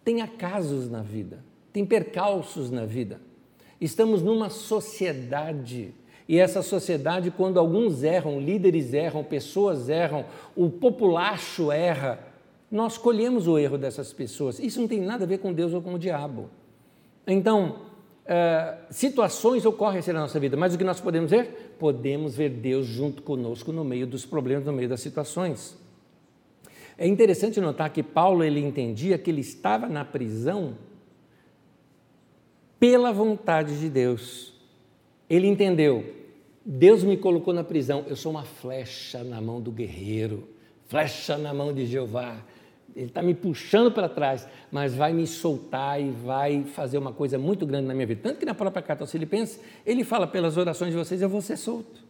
[0.02, 3.20] Tem acasos na vida, tem percalços na vida.
[3.80, 5.94] Estamos numa sociedade
[6.28, 12.20] e essa sociedade, quando alguns erram, líderes erram, pessoas erram, o populacho erra,
[12.70, 14.58] nós colhemos o erro dessas pessoas.
[14.58, 16.50] Isso não tem nada a ver com Deus ou com o diabo.
[17.26, 17.76] Então,
[18.30, 21.74] é, situações ocorrem assim na nossa vida, mas o que nós podemos ver?
[21.78, 25.78] Podemos ver Deus junto conosco no meio dos problemas, no meio das situações.
[26.98, 30.76] É interessante notar que Paulo ele entendia que ele estava na prisão
[32.78, 34.52] pela vontade de Deus.
[35.30, 36.04] Ele entendeu,
[36.62, 40.46] Deus me colocou na prisão, eu sou uma flecha na mão do guerreiro,
[40.86, 42.36] flecha na mão de Jeová.
[42.96, 47.38] Ele está me puxando para trás, mas vai me soltar e vai fazer uma coisa
[47.38, 48.20] muito grande na minha vida.
[48.22, 51.40] Tanto que na própria carta aos Filipenses, ele fala: pelas orações de vocês eu vou
[51.40, 52.08] ser solto.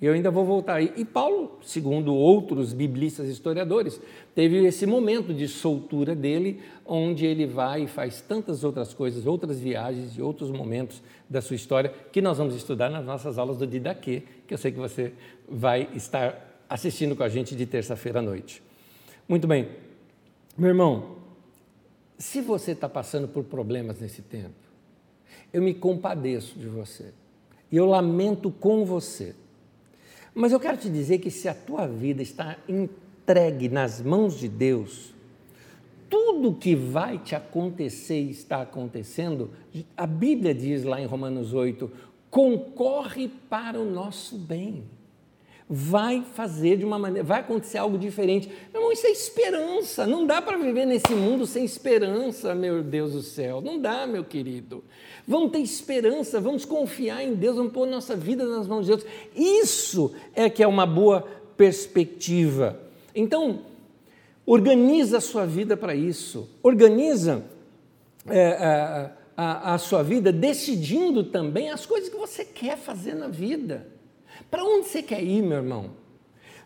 [0.00, 0.82] E eu ainda vou voltar.
[0.82, 4.00] E Paulo, segundo outros biblistas historiadores,
[4.34, 9.60] teve esse momento de soltura dele, onde ele vai e faz tantas outras coisas, outras
[9.60, 13.66] viagens e outros momentos da sua história, que nós vamos estudar nas nossas aulas do
[13.66, 15.12] Didaquê, que eu sei que você
[15.46, 18.62] vai estar assistindo com a gente de terça-feira à noite.
[19.28, 19.68] Muito bem.
[20.60, 21.16] Meu irmão,
[22.18, 24.52] se você está passando por problemas nesse tempo,
[25.54, 27.14] eu me compadeço de você.
[27.72, 29.34] E eu lamento com você.
[30.34, 34.48] Mas eu quero te dizer que se a tua vida está entregue nas mãos de
[34.50, 35.14] Deus,
[36.10, 39.52] tudo que vai te acontecer e está acontecendo,
[39.96, 41.90] a Bíblia diz lá em Romanos 8,
[42.28, 44.84] concorre para o nosso bem.
[45.72, 48.48] Vai fazer de uma maneira, vai acontecer algo diferente.
[48.72, 50.04] Meu irmão, isso é esperança.
[50.04, 53.60] Não dá para viver nesse mundo sem esperança, meu Deus do céu.
[53.60, 54.82] Não dá, meu querido.
[55.28, 59.06] Vamos ter esperança, vamos confiar em Deus, vamos pôr nossa vida nas mãos de Deus.
[59.36, 61.24] Isso é que é uma boa
[61.56, 62.80] perspectiva.
[63.14, 63.60] Então,
[64.44, 66.48] organiza a sua vida para isso.
[66.64, 67.44] Organiza
[68.26, 73.28] é, a, a, a sua vida decidindo também as coisas que você quer fazer na
[73.28, 73.99] vida.
[74.48, 75.90] Para onde você quer ir, meu irmão?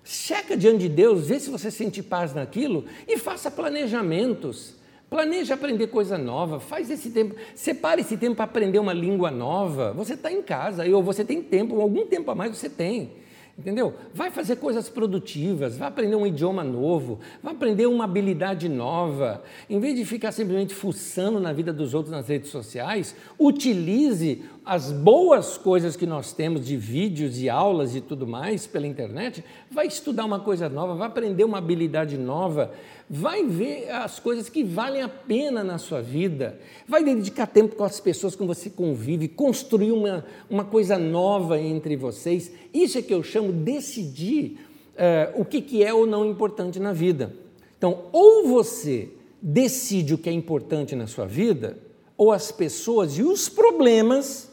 [0.04, 4.74] Checa diante de Deus, vê se você sente paz naquilo e faça planejamentos.
[5.08, 9.92] Planeje aprender coisa nova, faz esse tempo, separe esse tempo para aprender uma língua nova.
[9.92, 13.12] Você está em casa, ou você tem tempo, algum tempo a mais você tem.
[13.56, 13.94] Entendeu?
[14.12, 19.44] Vai fazer coisas produtivas, vai aprender um idioma novo, vai aprender uma habilidade nova.
[19.70, 24.90] Em vez de ficar simplesmente fuçando na vida dos outros nas redes sociais, utilize as
[24.90, 29.44] boas coisas que nós temos de vídeos e aulas e tudo mais pela internet.
[29.70, 32.72] Vai estudar uma coisa nova, vai aprender uma habilidade nova
[33.09, 37.85] vai ver as coisas que valem a pena na sua vida, vai dedicar tempo com
[37.85, 42.50] as pessoas com você convive, construir uma, uma coisa nova entre vocês.
[42.72, 44.59] Isso é que eu chamo decidir
[44.94, 47.35] uh, o que, que é ou não importante na vida.
[47.77, 51.79] Então, ou você decide o que é importante na sua vida,
[52.16, 54.50] ou as pessoas e os problemas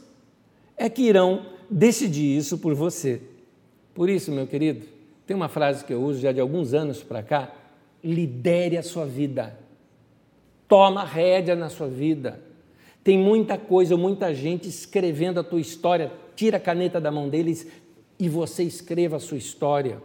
[0.78, 3.22] é que irão decidir isso por você.
[3.94, 4.86] Por isso, meu querido,
[5.26, 7.54] tem uma frase que eu uso já de alguns anos para cá,
[8.04, 9.58] lidere a sua vida.
[10.68, 12.42] Toma rédea na sua vida.
[13.04, 16.12] Tem muita coisa, muita gente escrevendo a tua história.
[16.36, 17.68] Tira a caneta da mão deles
[18.18, 20.02] e você escreva a sua história.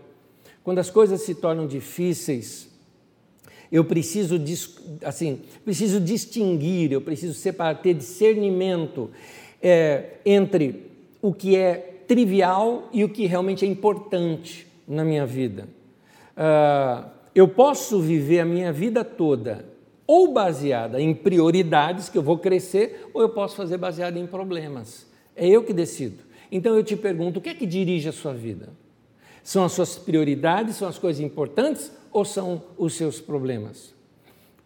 [0.64, 2.68] Quando as coisas se tornam difíceis,
[3.70, 4.36] eu preciso,
[5.04, 9.10] assim, preciso distinguir, eu preciso separar, ter discernimento
[9.62, 10.90] é, entre
[11.20, 15.68] o que é trivial e o que realmente é importante na minha vida.
[16.36, 19.64] Uh, eu posso viver a minha vida toda
[20.06, 25.06] ou baseada em prioridades que eu vou crescer, ou eu posso fazer baseada em problemas.
[25.34, 26.22] É eu que decido.
[26.50, 28.68] Então eu te pergunto: o que é que dirige a sua vida?
[29.42, 33.95] São as suas prioridades, são as coisas importantes ou são os seus problemas?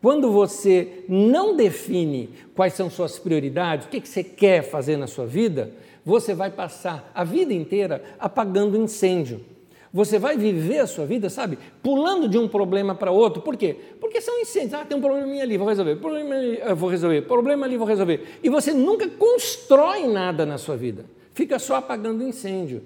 [0.00, 5.26] Quando você não define quais são suas prioridades, o que, você quer fazer na sua
[5.26, 5.72] vida,
[6.04, 9.44] você vai passar a vida inteira apagando incêndio.
[9.92, 13.42] Você vai viver a sua vida, sabe, pulando de um problema para outro.
[13.42, 13.76] Por quê?
[14.00, 14.74] Porque são incêndios.
[14.74, 15.96] Ah, tem um problema ali, vou resolver.
[15.96, 17.22] Problema ali, eu vou resolver.
[17.22, 18.38] Problema ali, vou resolver.
[18.42, 21.04] E você nunca constrói nada na sua vida.
[21.34, 22.82] Fica só apagando incêndio.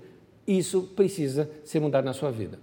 [0.49, 2.59] Isso precisa ser mudado na sua vida.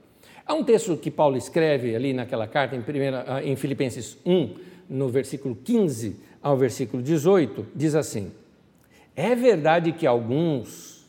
[0.52, 4.54] Há um texto que Paulo escreve ali naquela carta, em, primeira, ah, em Filipenses 1,
[4.90, 8.34] no versículo 15 ao versículo 18, diz assim:
[9.16, 11.06] É verdade que alguns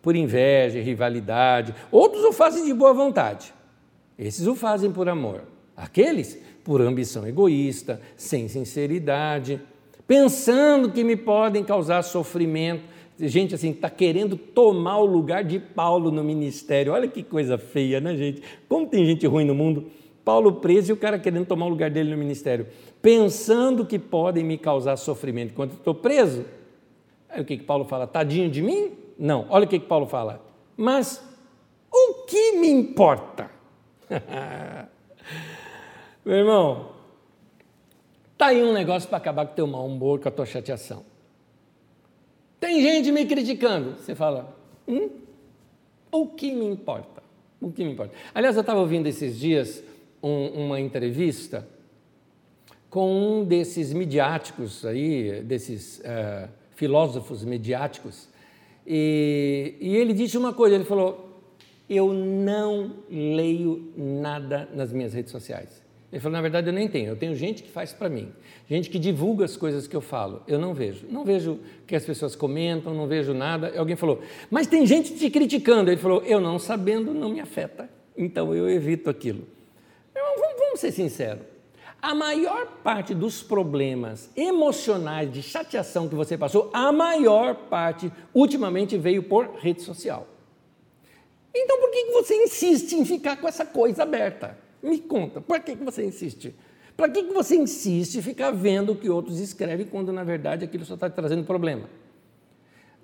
[0.00, 1.74] por inveja e rivalidade.
[1.90, 3.52] Outros o fazem de boa vontade.
[4.16, 5.42] Esses o fazem por amor.
[5.76, 9.60] Aqueles por ambição egoísta, sem sinceridade,
[10.06, 12.84] pensando que me podem causar sofrimento.
[13.18, 16.92] Gente assim, está querendo tomar o lugar de Paulo no ministério.
[16.92, 18.42] Olha que coisa feia, né, gente?
[18.68, 19.90] Como tem gente ruim no mundo.
[20.26, 22.66] Paulo preso e o cara querendo tomar o lugar dele no ministério,
[23.00, 26.44] pensando que podem me causar sofrimento enquanto estou preso.
[27.28, 28.08] Aí o que, que Paulo fala?
[28.08, 28.90] Tadinho de mim?
[29.16, 30.44] Não, olha o que, que Paulo fala.
[30.76, 31.24] Mas
[31.92, 33.48] o que me importa?
[36.24, 36.90] Meu irmão,
[38.36, 41.04] tá aí um negócio para acabar com o teu mau humor, com a tua chateação.
[42.60, 43.96] Tem gente me criticando.
[43.98, 45.10] Você fala, hum?
[46.10, 47.22] O que me importa?
[47.60, 48.14] O que me importa?
[48.34, 49.82] Aliás, eu estava ouvindo esses dias
[50.22, 51.66] um, uma entrevista
[52.88, 58.28] com um desses midiáticos aí, desses uh, filósofos mediáticos,
[58.86, 61.42] e, e ele disse uma coisa, ele falou,
[61.90, 65.82] eu não leio nada nas minhas redes sociais.
[66.16, 68.32] Ele falou, na verdade eu nem tenho, eu tenho gente que faz para mim,
[68.66, 71.06] gente que divulga as coisas que eu falo, eu não vejo.
[71.10, 73.70] Não vejo que as pessoas comentam, não vejo nada.
[73.74, 75.90] E alguém falou, mas tem gente te criticando.
[75.90, 79.46] Ele falou, eu não sabendo não me afeta, então eu evito aquilo.
[80.14, 81.42] Vamos, vamos ser sinceros,
[82.00, 88.96] a maior parte dos problemas emocionais de chateação que você passou, a maior parte ultimamente
[88.96, 90.26] veio por rede social.
[91.54, 94.64] Então por que você insiste em ficar com essa coisa aberta?
[94.86, 96.54] Me conta, por que você insiste?
[96.96, 100.84] Para que você insiste em ficar vendo o que outros escrevem quando na verdade aquilo
[100.84, 101.90] só está trazendo problema?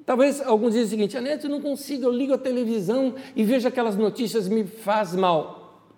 [0.07, 3.67] Talvez alguns dizem o seguinte, Anete, eu não consigo, eu ligo a televisão e vejo
[3.67, 5.91] aquelas notícias, me faz mal.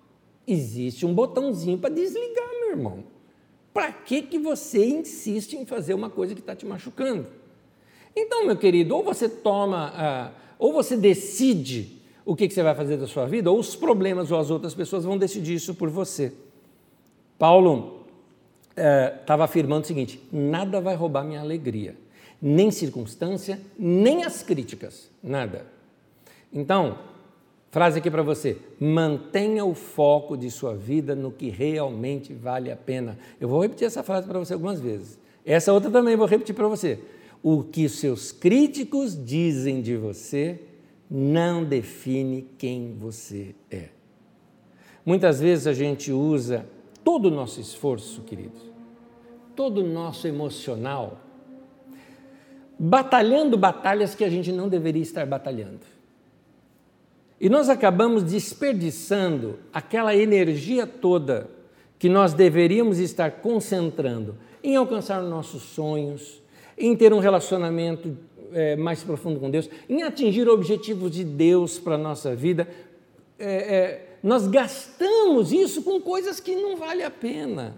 [0.47, 3.05] Existe um botãozinho para desligar, meu irmão.
[3.72, 7.26] Para que, que você insiste em fazer uma coisa que está te machucando?
[8.16, 12.75] Então, meu querido, ou você toma, ah, ou você decide o que, que você vai
[12.75, 15.91] fazer da sua vida, ou os problemas ou as outras pessoas vão decidir isso por
[15.91, 16.33] você.
[17.39, 18.05] Paulo
[18.70, 21.97] estava eh, afirmando o seguinte: nada vai roubar minha alegria,
[22.41, 25.66] nem circunstância, nem as críticas, nada.
[26.53, 26.99] Então,
[27.70, 32.77] frase aqui para você: mantenha o foco de sua vida no que realmente vale a
[32.77, 33.18] pena.
[33.39, 35.18] Eu vou repetir essa frase para você algumas vezes.
[35.45, 36.99] Essa outra também vou repetir para você.
[37.43, 40.59] O que seus críticos dizem de você
[41.17, 43.91] não define quem você é.
[45.07, 46.67] Muitas vezes a gente usa
[47.05, 48.61] todo o nosso esforço, queridos,
[49.55, 51.21] todo o nosso emocional,
[52.77, 55.83] batalhando batalhas que a gente não deveria estar batalhando.
[57.41, 61.49] E nós acabamos desperdiçando aquela energia toda
[61.97, 66.43] que nós deveríamos estar concentrando em alcançar nossos sonhos,
[66.77, 68.19] em ter um relacionamento
[68.55, 72.69] é, mais profundo com Deus, em atingir objetivos de Deus para a nossa vida,
[73.39, 77.77] é, é, nós gastamos isso com coisas que não vale a pena.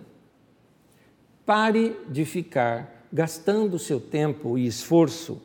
[1.44, 5.42] Pare de ficar gastando seu tempo e esforço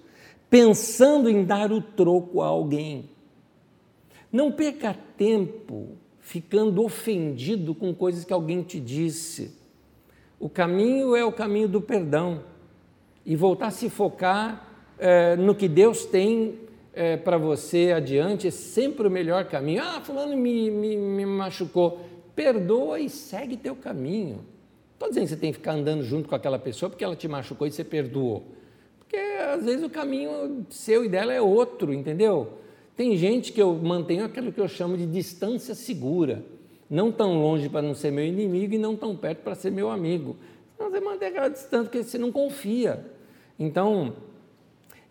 [0.52, 3.10] pensando em dar o troco a alguém.
[4.30, 9.56] Não perca tempo ficando ofendido com coisas que alguém te disse.
[10.38, 12.44] O caminho é o caminho do perdão
[13.26, 14.71] e voltar a se focar
[15.02, 16.60] é, no que Deus tem
[16.94, 19.82] é, para você adiante é sempre o melhor caminho.
[19.84, 22.00] Ah, fulano me, me, me machucou.
[22.36, 24.46] Perdoa e segue teu caminho.
[24.94, 27.28] Estou dizendo que você tem que ficar andando junto com aquela pessoa porque ela te
[27.28, 28.44] machucou e você perdoou.
[29.00, 32.60] Porque às vezes o caminho seu e dela é outro, entendeu?
[32.96, 36.46] Tem gente que eu mantenho aquilo que eu chamo de distância segura.
[36.88, 39.90] Não tão longe para não ser meu inimigo e não tão perto para ser meu
[39.90, 40.38] amigo.
[40.78, 43.04] Você mantém aquela distância porque você não confia.
[43.58, 44.14] Então,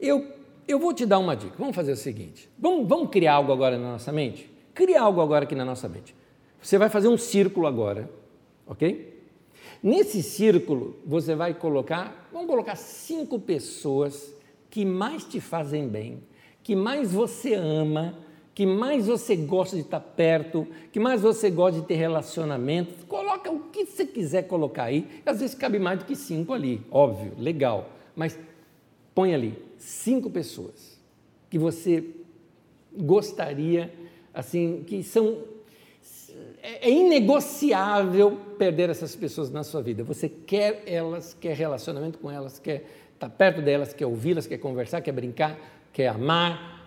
[0.01, 0.27] eu,
[0.67, 1.55] eu vou te dar uma dica.
[1.59, 4.51] Vamos fazer o seguinte: vamos, vamos criar algo agora na nossa mente?
[4.75, 6.15] Cria algo agora aqui na nossa mente.
[6.61, 8.11] Você vai fazer um círculo agora,
[8.67, 9.19] ok?
[9.83, 14.35] Nesse círculo, você vai colocar, vamos colocar cinco pessoas
[14.69, 16.23] que mais te fazem bem,
[16.63, 18.19] que mais você ama,
[18.55, 23.07] que mais você gosta de estar perto, que mais você gosta de ter relacionamento.
[23.07, 25.07] Coloca o que você quiser colocar aí.
[25.25, 27.89] Às vezes cabe mais do que cinco ali, óbvio, legal.
[28.15, 28.39] Mas
[29.15, 31.01] põe ali cinco pessoas
[31.49, 32.05] que você
[32.97, 33.93] gostaria,
[34.33, 35.43] assim, que são
[36.63, 40.05] é, é inegociável perder essas pessoas na sua vida.
[40.05, 45.01] Você quer elas, quer relacionamento com elas, quer estar perto delas, quer ouvi-las, quer conversar,
[45.01, 45.59] quer brincar,
[45.93, 46.79] quer amar.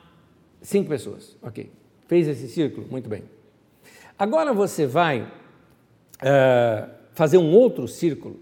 [0.61, 1.69] Cinco pessoas, ok.
[2.07, 2.87] Fez esse círculo?
[2.89, 3.23] Muito bem.
[4.17, 8.39] Agora você vai uh, fazer um outro círculo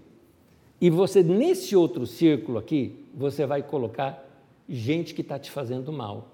[0.80, 4.31] e você, nesse outro círculo aqui, você vai colocar
[4.74, 6.28] gente que está te fazendo mal,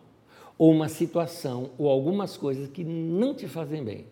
[0.56, 4.06] ou uma situação, ou algumas coisas que não te fazem bem.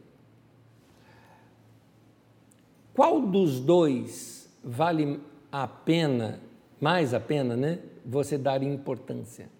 [2.96, 5.20] qual dos dois vale
[5.52, 6.40] a pena,
[6.80, 7.78] mais a pena, né?
[8.06, 9.50] Você dar importância?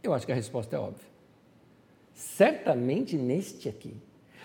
[0.00, 1.08] Eu acho que a resposta é óbvia.
[2.14, 3.96] Certamente neste aqui,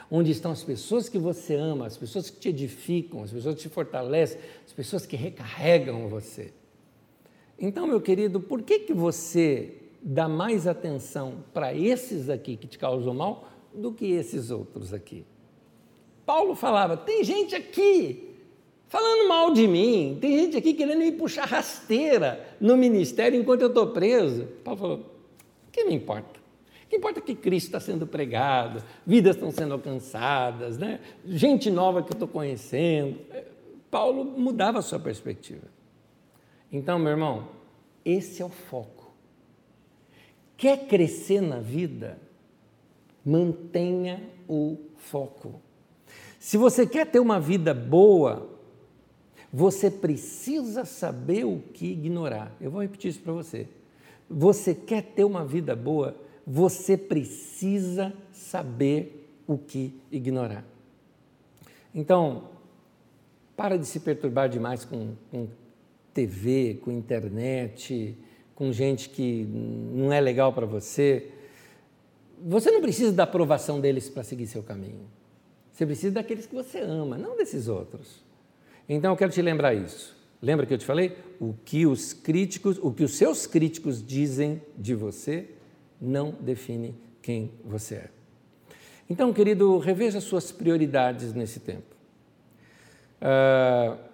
[0.10, 3.62] onde estão as pessoas que você ama, as pessoas que te edificam, as pessoas que
[3.62, 6.52] te fortalecem, as pessoas que recarregam você.
[7.60, 12.80] Então, meu querido, por que, que você dá mais atenção para esses aqui que te
[12.80, 15.26] causam mal do que esses outros aqui?
[16.26, 18.36] Paulo falava: tem gente aqui
[18.88, 23.68] falando mal de mim, tem gente aqui querendo me puxar rasteira no ministério enquanto eu
[23.68, 24.48] estou preso.
[24.64, 24.98] Paulo falou:
[25.68, 26.40] o que me importa?
[26.86, 31.00] O que importa é que Cristo está sendo pregado, vidas estão sendo alcançadas, né?
[31.26, 33.20] gente nova que eu estou conhecendo.
[33.92, 35.79] Paulo mudava a sua perspectiva.
[36.72, 37.48] Então, meu irmão,
[38.06, 39.12] esse é o foco.
[40.56, 42.20] Quer crescer na vida?
[43.26, 45.62] Mantenha o foco.
[46.40, 48.50] Se você quer ter uma vida boa,
[49.52, 52.56] você precisa saber o que ignorar.
[52.62, 53.68] Eu vou repetir isso para você.
[54.30, 56.16] Você quer ter uma vida boa,
[56.46, 60.64] você precisa saber o que ignorar.
[61.94, 62.50] Então,
[63.58, 65.48] para de se perturbar demais com, com
[66.14, 68.18] TV, com internet,
[68.56, 71.30] com gente que não é legal para você.
[72.42, 75.08] Você não precisa da aprovação deles para seguir seu caminho.
[75.72, 78.22] Você precisa daqueles que você ama, não desses outros.
[78.88, 80.18] Então eu quero te lembrar isso.
[80.42, 81.18] Lembra que eu te falei?
[81.40, 85.50] O que os críticos, o que os seus críticos dizem de você
[86.00, 88.10] não define quem você é.
[89.10, 91.96] Então, querido, reveja suas prioridades nesse tempo.
[93.22, 94.09] Uh,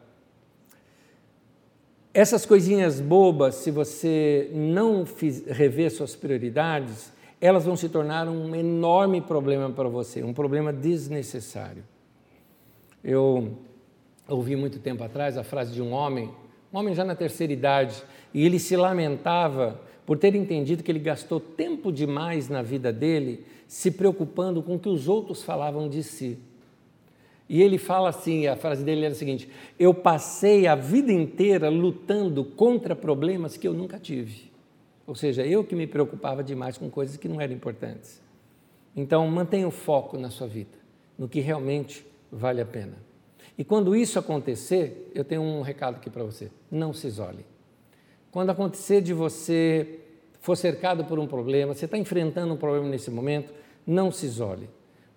[2.16, 5.03] essas coisinhas bobas, se você não
[5.47, 7.11] rever suas prioridades,
[7.41, 11.84] elas vão se tornar um enorme problema para você, um problema desnecessário.
[13.03, 13.57] Eu
[14.30, 16.32] ouvi muito tempo atrás a frase de um homem,
[16.74, 18.01] um homem já na terceira idade,
[18.34, 23.45] e ele se lamentava por ter entendido que ele gastou tempo demais na vida dele
[23.68, 26.39] se preocupando com o que os outros falavam de si.
[27.48, 31.70] E ele fala assim: a frase dele era a seguinte: Eu passei a vida inteira
[31.70, 34.52] lutando contra problemas que eu nunca tive.
[35.08, 38.22] Ou seja, eu que me preocupava demais com coisas que não eram importantes.
[38.96, 40.78] Então, mantenha o foco na sua vida,
[41.18, 42.98] no que realmente vale a pena.
[43.58, 47.46] E quando isso acontecer, eu tenho um recado aqui para você: não se isole.
[48.32, 50.00] Quando acontecer de você
[50.41, 53.54] for cercado por um problema, você está enfrentando um problema nesse momento,
[53.86, 54.70] não se isole.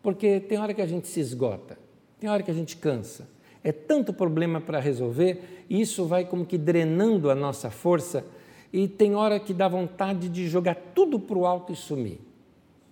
[0.03, 1.79] Porque tem hora que a gente se esgota,
[2.19, 3.29] tem hora que a gente cansa.
[3.63, 8.25] É tanto problema para resolver, e isso vai como que drenando a nossa força,
[8.73, 12.21] e tem hora que dá vontade de jogar tudo para o alto e sumir.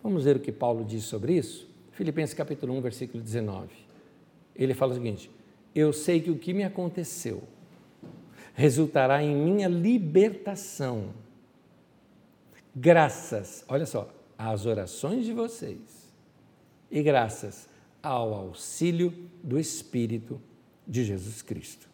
[0.02, 1.68] Vamos ver o que Paulo diz sobre isso?
[1.92, 3.68] Filipenses capítulo 1, versículo 19.
[4.54, 5.30] Ele fala o seguinte:
[5.74, 7.42] eu sei que o que me aconteceu
[8.54, 11.10] resultará em minha libertação,
[12.74, 14.08] graças, olha só,
[14.38, 16.14] às orações de vocês
[16.90, 17.68] e graças
[18.07, 20.40] ao auxílio do Espírito
[20.86, 21.88] de Jesus Cristo.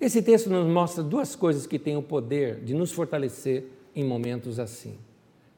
[0.00, 4.58] Esse texto nos mostra duas coisas que têm o poder de nos fortalecer em momentos
[4.58, 4.98] assim.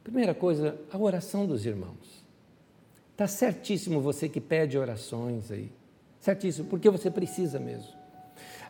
[0.03, 2.25] Primeira coisa, a oração dos irmãos.
[3.13, 5.71] Está certíssimo você que pede orações aí.
[6.19, 7.93] Certíssimo, porque você precisa mesmo.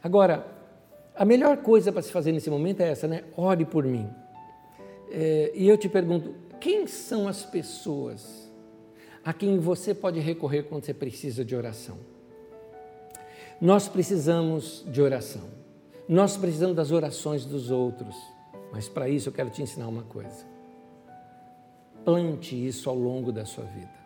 [0.03, 0.47] Agora,
[1.17, 3.25] a melhor coisa para se fazer nesse momento é essa, né?
[3.37, 4.09] Ore por mim.
[5.11, 8.44] É, e eu te pergunto: quem são as pessoas
[9.25, 11.99] a quem você pode recorrer quando você precisa de oração?
[13.61, 15.43] Nós precisamos de oração.
[16.09, 18.15] Nós precisamos das orações dos outros.
[18.73, 20.45] Mas para isso eu quero te ensinar uma coisa.
[22.05, 24.05] Plante isso ao longo da sua vida.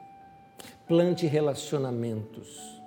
[0.87, 2.79] Plante relacionamentos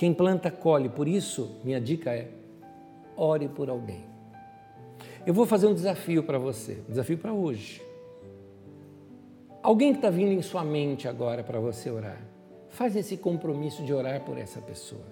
[0.00, 0.88] quem planta, colhe.
[0.88, 2.30] Por isso, minha dica é:
[3.14, 4.06] ore por alguém.
[5.26, 7.82] Eu vou fazer um desafio para você, um desafio para hoje.
[9.62, 12.20] Alguém que está vindo em sua mente agora para você orar,
[12.68, 15.04] faz esse compromisso de orar por essa pessoa.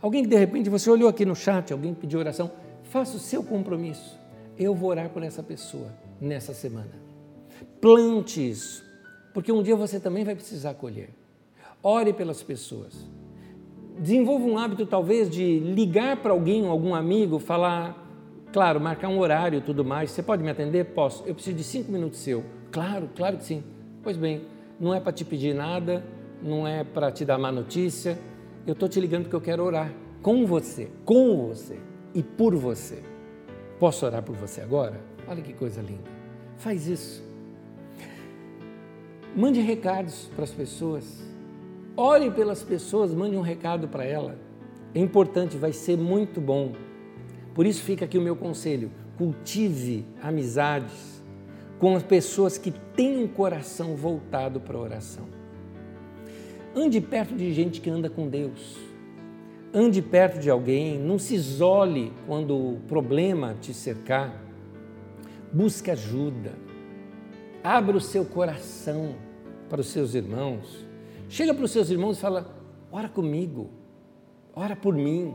[0.00, 2.50] Alguém que de repente você olhou aqui no chat, alguém pediu oração,
[2.84, 4.18] faça o seu compromisso.
[4.58, 6.92] Eu vou orar por essa pessoa nessa semana.
[7.80, 8.84] Plante isso,
[9.32, 11.10] porque um dia você também vai precisar colher.
[11.82, 13.06] Ore pelas pessoas
[13.98, 17.96] desenvolva um hábito talvez de ligar para alguém, algum amigo, falar,
[18.52, 20.10] claro, marcar um horário e tudo mais.
[20.10, 20.86] Você pode me atender?
[20.86, 21.24] Posso.
[21.26, 22.44] Eu preciso de cinco minutos seu.
[22.72, 23.62] Claro, claro que sim.
[24.02, 24.46] Pois bem,
[24.80, 26.04] não é para te pedir nada,
[26.42, 28.18] não é para te dar má notícia.
[28.66, 31.78] Eu estou te ligando porque eu quero orar com você, com você
[32.14, 33.02] e por você.
[33.78, 35.00] Posso orar por você agora?
[35.28, 36.10] Olha que coisa linda.
[36.56, 37.22] Faz isso.
[39.36, 41.32] Mande recados para as pessoas
[41.96, 44.38] Ore pelas pessoas, mande um recado para ela.
[44.94, 46.72] É importante, vai ser muito bom.
[47.54, 51.11] Por isso fica aqui o meu conselho: cultive amizades
[51.82, 55.26] com as pessoas que têm um coração voltado para a oração.
[56.76, 58.76] Ande perto de gente que anda com Deus.
[59.74, 64.32] Ande perto de alguém, não se isole quando o problema te cercar.
[65.52, 66.52] Busque ajuda.
[67.64, 69.16] Abra o seu coração
[69.68, 70.86] para os seus irmãos.
[71.28, 72.46] Chega para os seus irmãos e fala:
[72.92, 73.70] ora comigo,
[74.54, 75.34] ora por mim,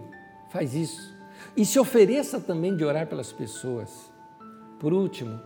[0.49, 1.13] faz isso.
[1.57, 4.09] E se ofereça também de orar pelas pessoas.
[4.79, 5.37] Por último,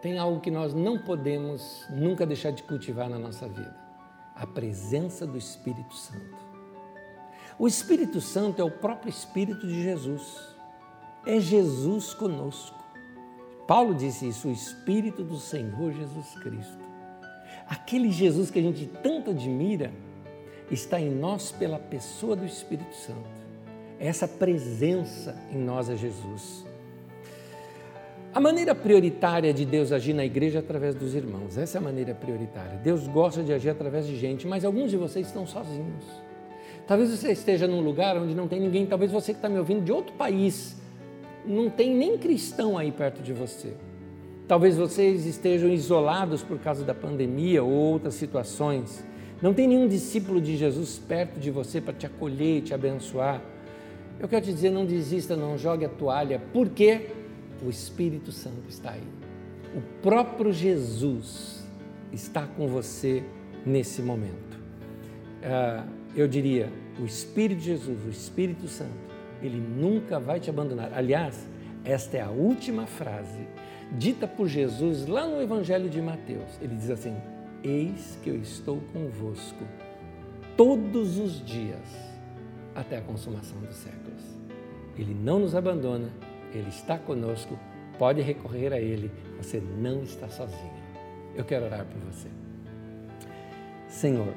[0.00, 3.76] tem algo que nós não podemos nunca deixar de cultivar na nossa vida:
[4.34, 6.50] a presença do Espírito Santo.
[7.58, 10.38] O Espírito Santo é o próprio Espírito de Jesus.
[11.26, 12.82] É Jesus conosco.
[13.66, 16.78] Paulo disse isso, o Espírito do Senhor Jesus Cristo.
[17.68, 19.92] Aquele Jesus que a gente tanto admira
[20.70, 23.28] está em nós pela pessoa do Espírito Santo.
[23.98, 26.64] Essa presença em nós é Jesus.
[28.32, 31.58] A maneira prioritária de Deus agir na igreja é através dos irmãos.
[31.58, 32.78] Essa é a maneira prioritária.
[32.78, 36.04] Deus gosta de agir através de gente, mas alguns de vocês estão sozinhos.
[36.86, 39.82] Talvez você esteja num lugar onde não tem ninguém, talvez você que está me ouvindo
[39.82, 40.76] de outro país,
[41.44, 43.72] não tem nem cristão aí perto de você.
[44.46, 49.04] Talvez vocês estejam isolados por causa da pandemia ou outras situações.
[49.42, 53.42] Não tem nenhum discípulo de Jesus perto de você para te acolher e te abençoar.
[54.20, 57.06] Eu quero te dizer, não desista, não jogue a toalha, porque
[57.62, 59.06] o Espírito Santo está aí.
[59.74, 61.64] O próprio Jesus
[62.12, 63.22] está com você
[63.64, 64.58] nesse momento.
[65.42, 69.10] Uh, eu diria, o Espírito de Jesus, o Espírito Santo,
[69.42, 70.92] ele nunca vai te abandonar.
[70.92, 71.46] Aliás,
[71.84, 73.46] esta é a última frase
[73.92, 76.58] dita por Jesus lá no Evangelho de Mateus.
[76.60, 77.16] Ele diz assim:
[77.62, 79.64] Eis que eu estou convosco
[80.56, 82.10] todos os dias
[82.74, 84.22] até a consumação dos séculos.
[84.98, 86.10] Ele não nos abandona,
[86.52, 87.58] ele está conosco,
[87.98, 90.80] pode recorrer a ele, você não está sozinho.
[91.34, 92.28] Eu quero orar por você.
[93.88, 94.34] Senhor,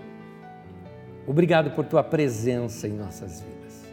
[1.26, 3.84] Obrigado por tua presença em nossas vidas.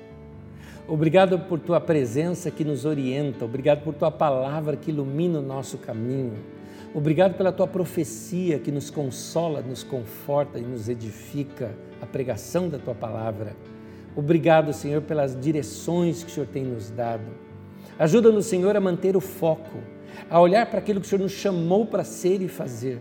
[0.88, 3.44] Obrigado por tua presença que nos orienta.
[3.44, 6.34] Obrigado por tua palavra que ilumina o nosso caminho.
[6.92, 11.70] Obrigado pela tua profecia que nos consola, nos conforta e nos edifica,
[12.02, 13.54] a pregação da tua palavra.
[14.16, 17.30] Obrigado, Senhor, pelas direções que o Senhor tem nos dado.
[17.98, 19.78] Ajuda-nos, Senhor, a manter o foco,
[20.28, 23.00] a olhar para aquilo que o Senhor nos chamou para ser e fazer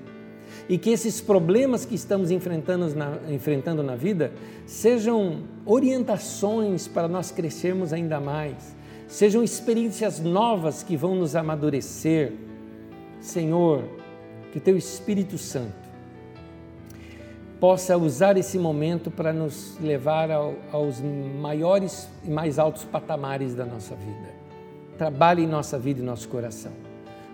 [0.69, 4.31] e que esses problemas que estamos enfrentando na, enfrentando na vida
[4.67, 8.75] sejam orientações para nós crescermos ainda mais,
[9.07, 12.33] sejam experiências novas que vão nos amadurecer.
[13.19, 13.83] Senhor,
[14.53, 15.89] que Teu Espírito Santo
[17.59, 23.65] possa usar esse momento para nos levar ao, aos maiores e mais altos patamares da
[23.65, 24.38] nossa vida.
[24.99, 26.73] Trabalhe em nossa vida e nosso coração.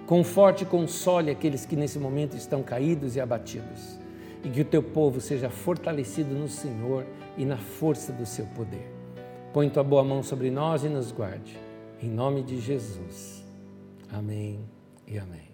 [0.05, 3.99] Conforte e console aqueles que nesse momento estão caídos e abatidos.
[4.43, 7.03] E que o teu povo seja fortalecido no Senhor
[7.36, 8.88] e na força do seu poder.
[9.51, 11.57] Põe tua boa mão sobre nós e nos guarde.
[11.99, 13.43] Em nome de Jesus.
[14.13, 14.59] Amém
[15.07, 15.44] e amém.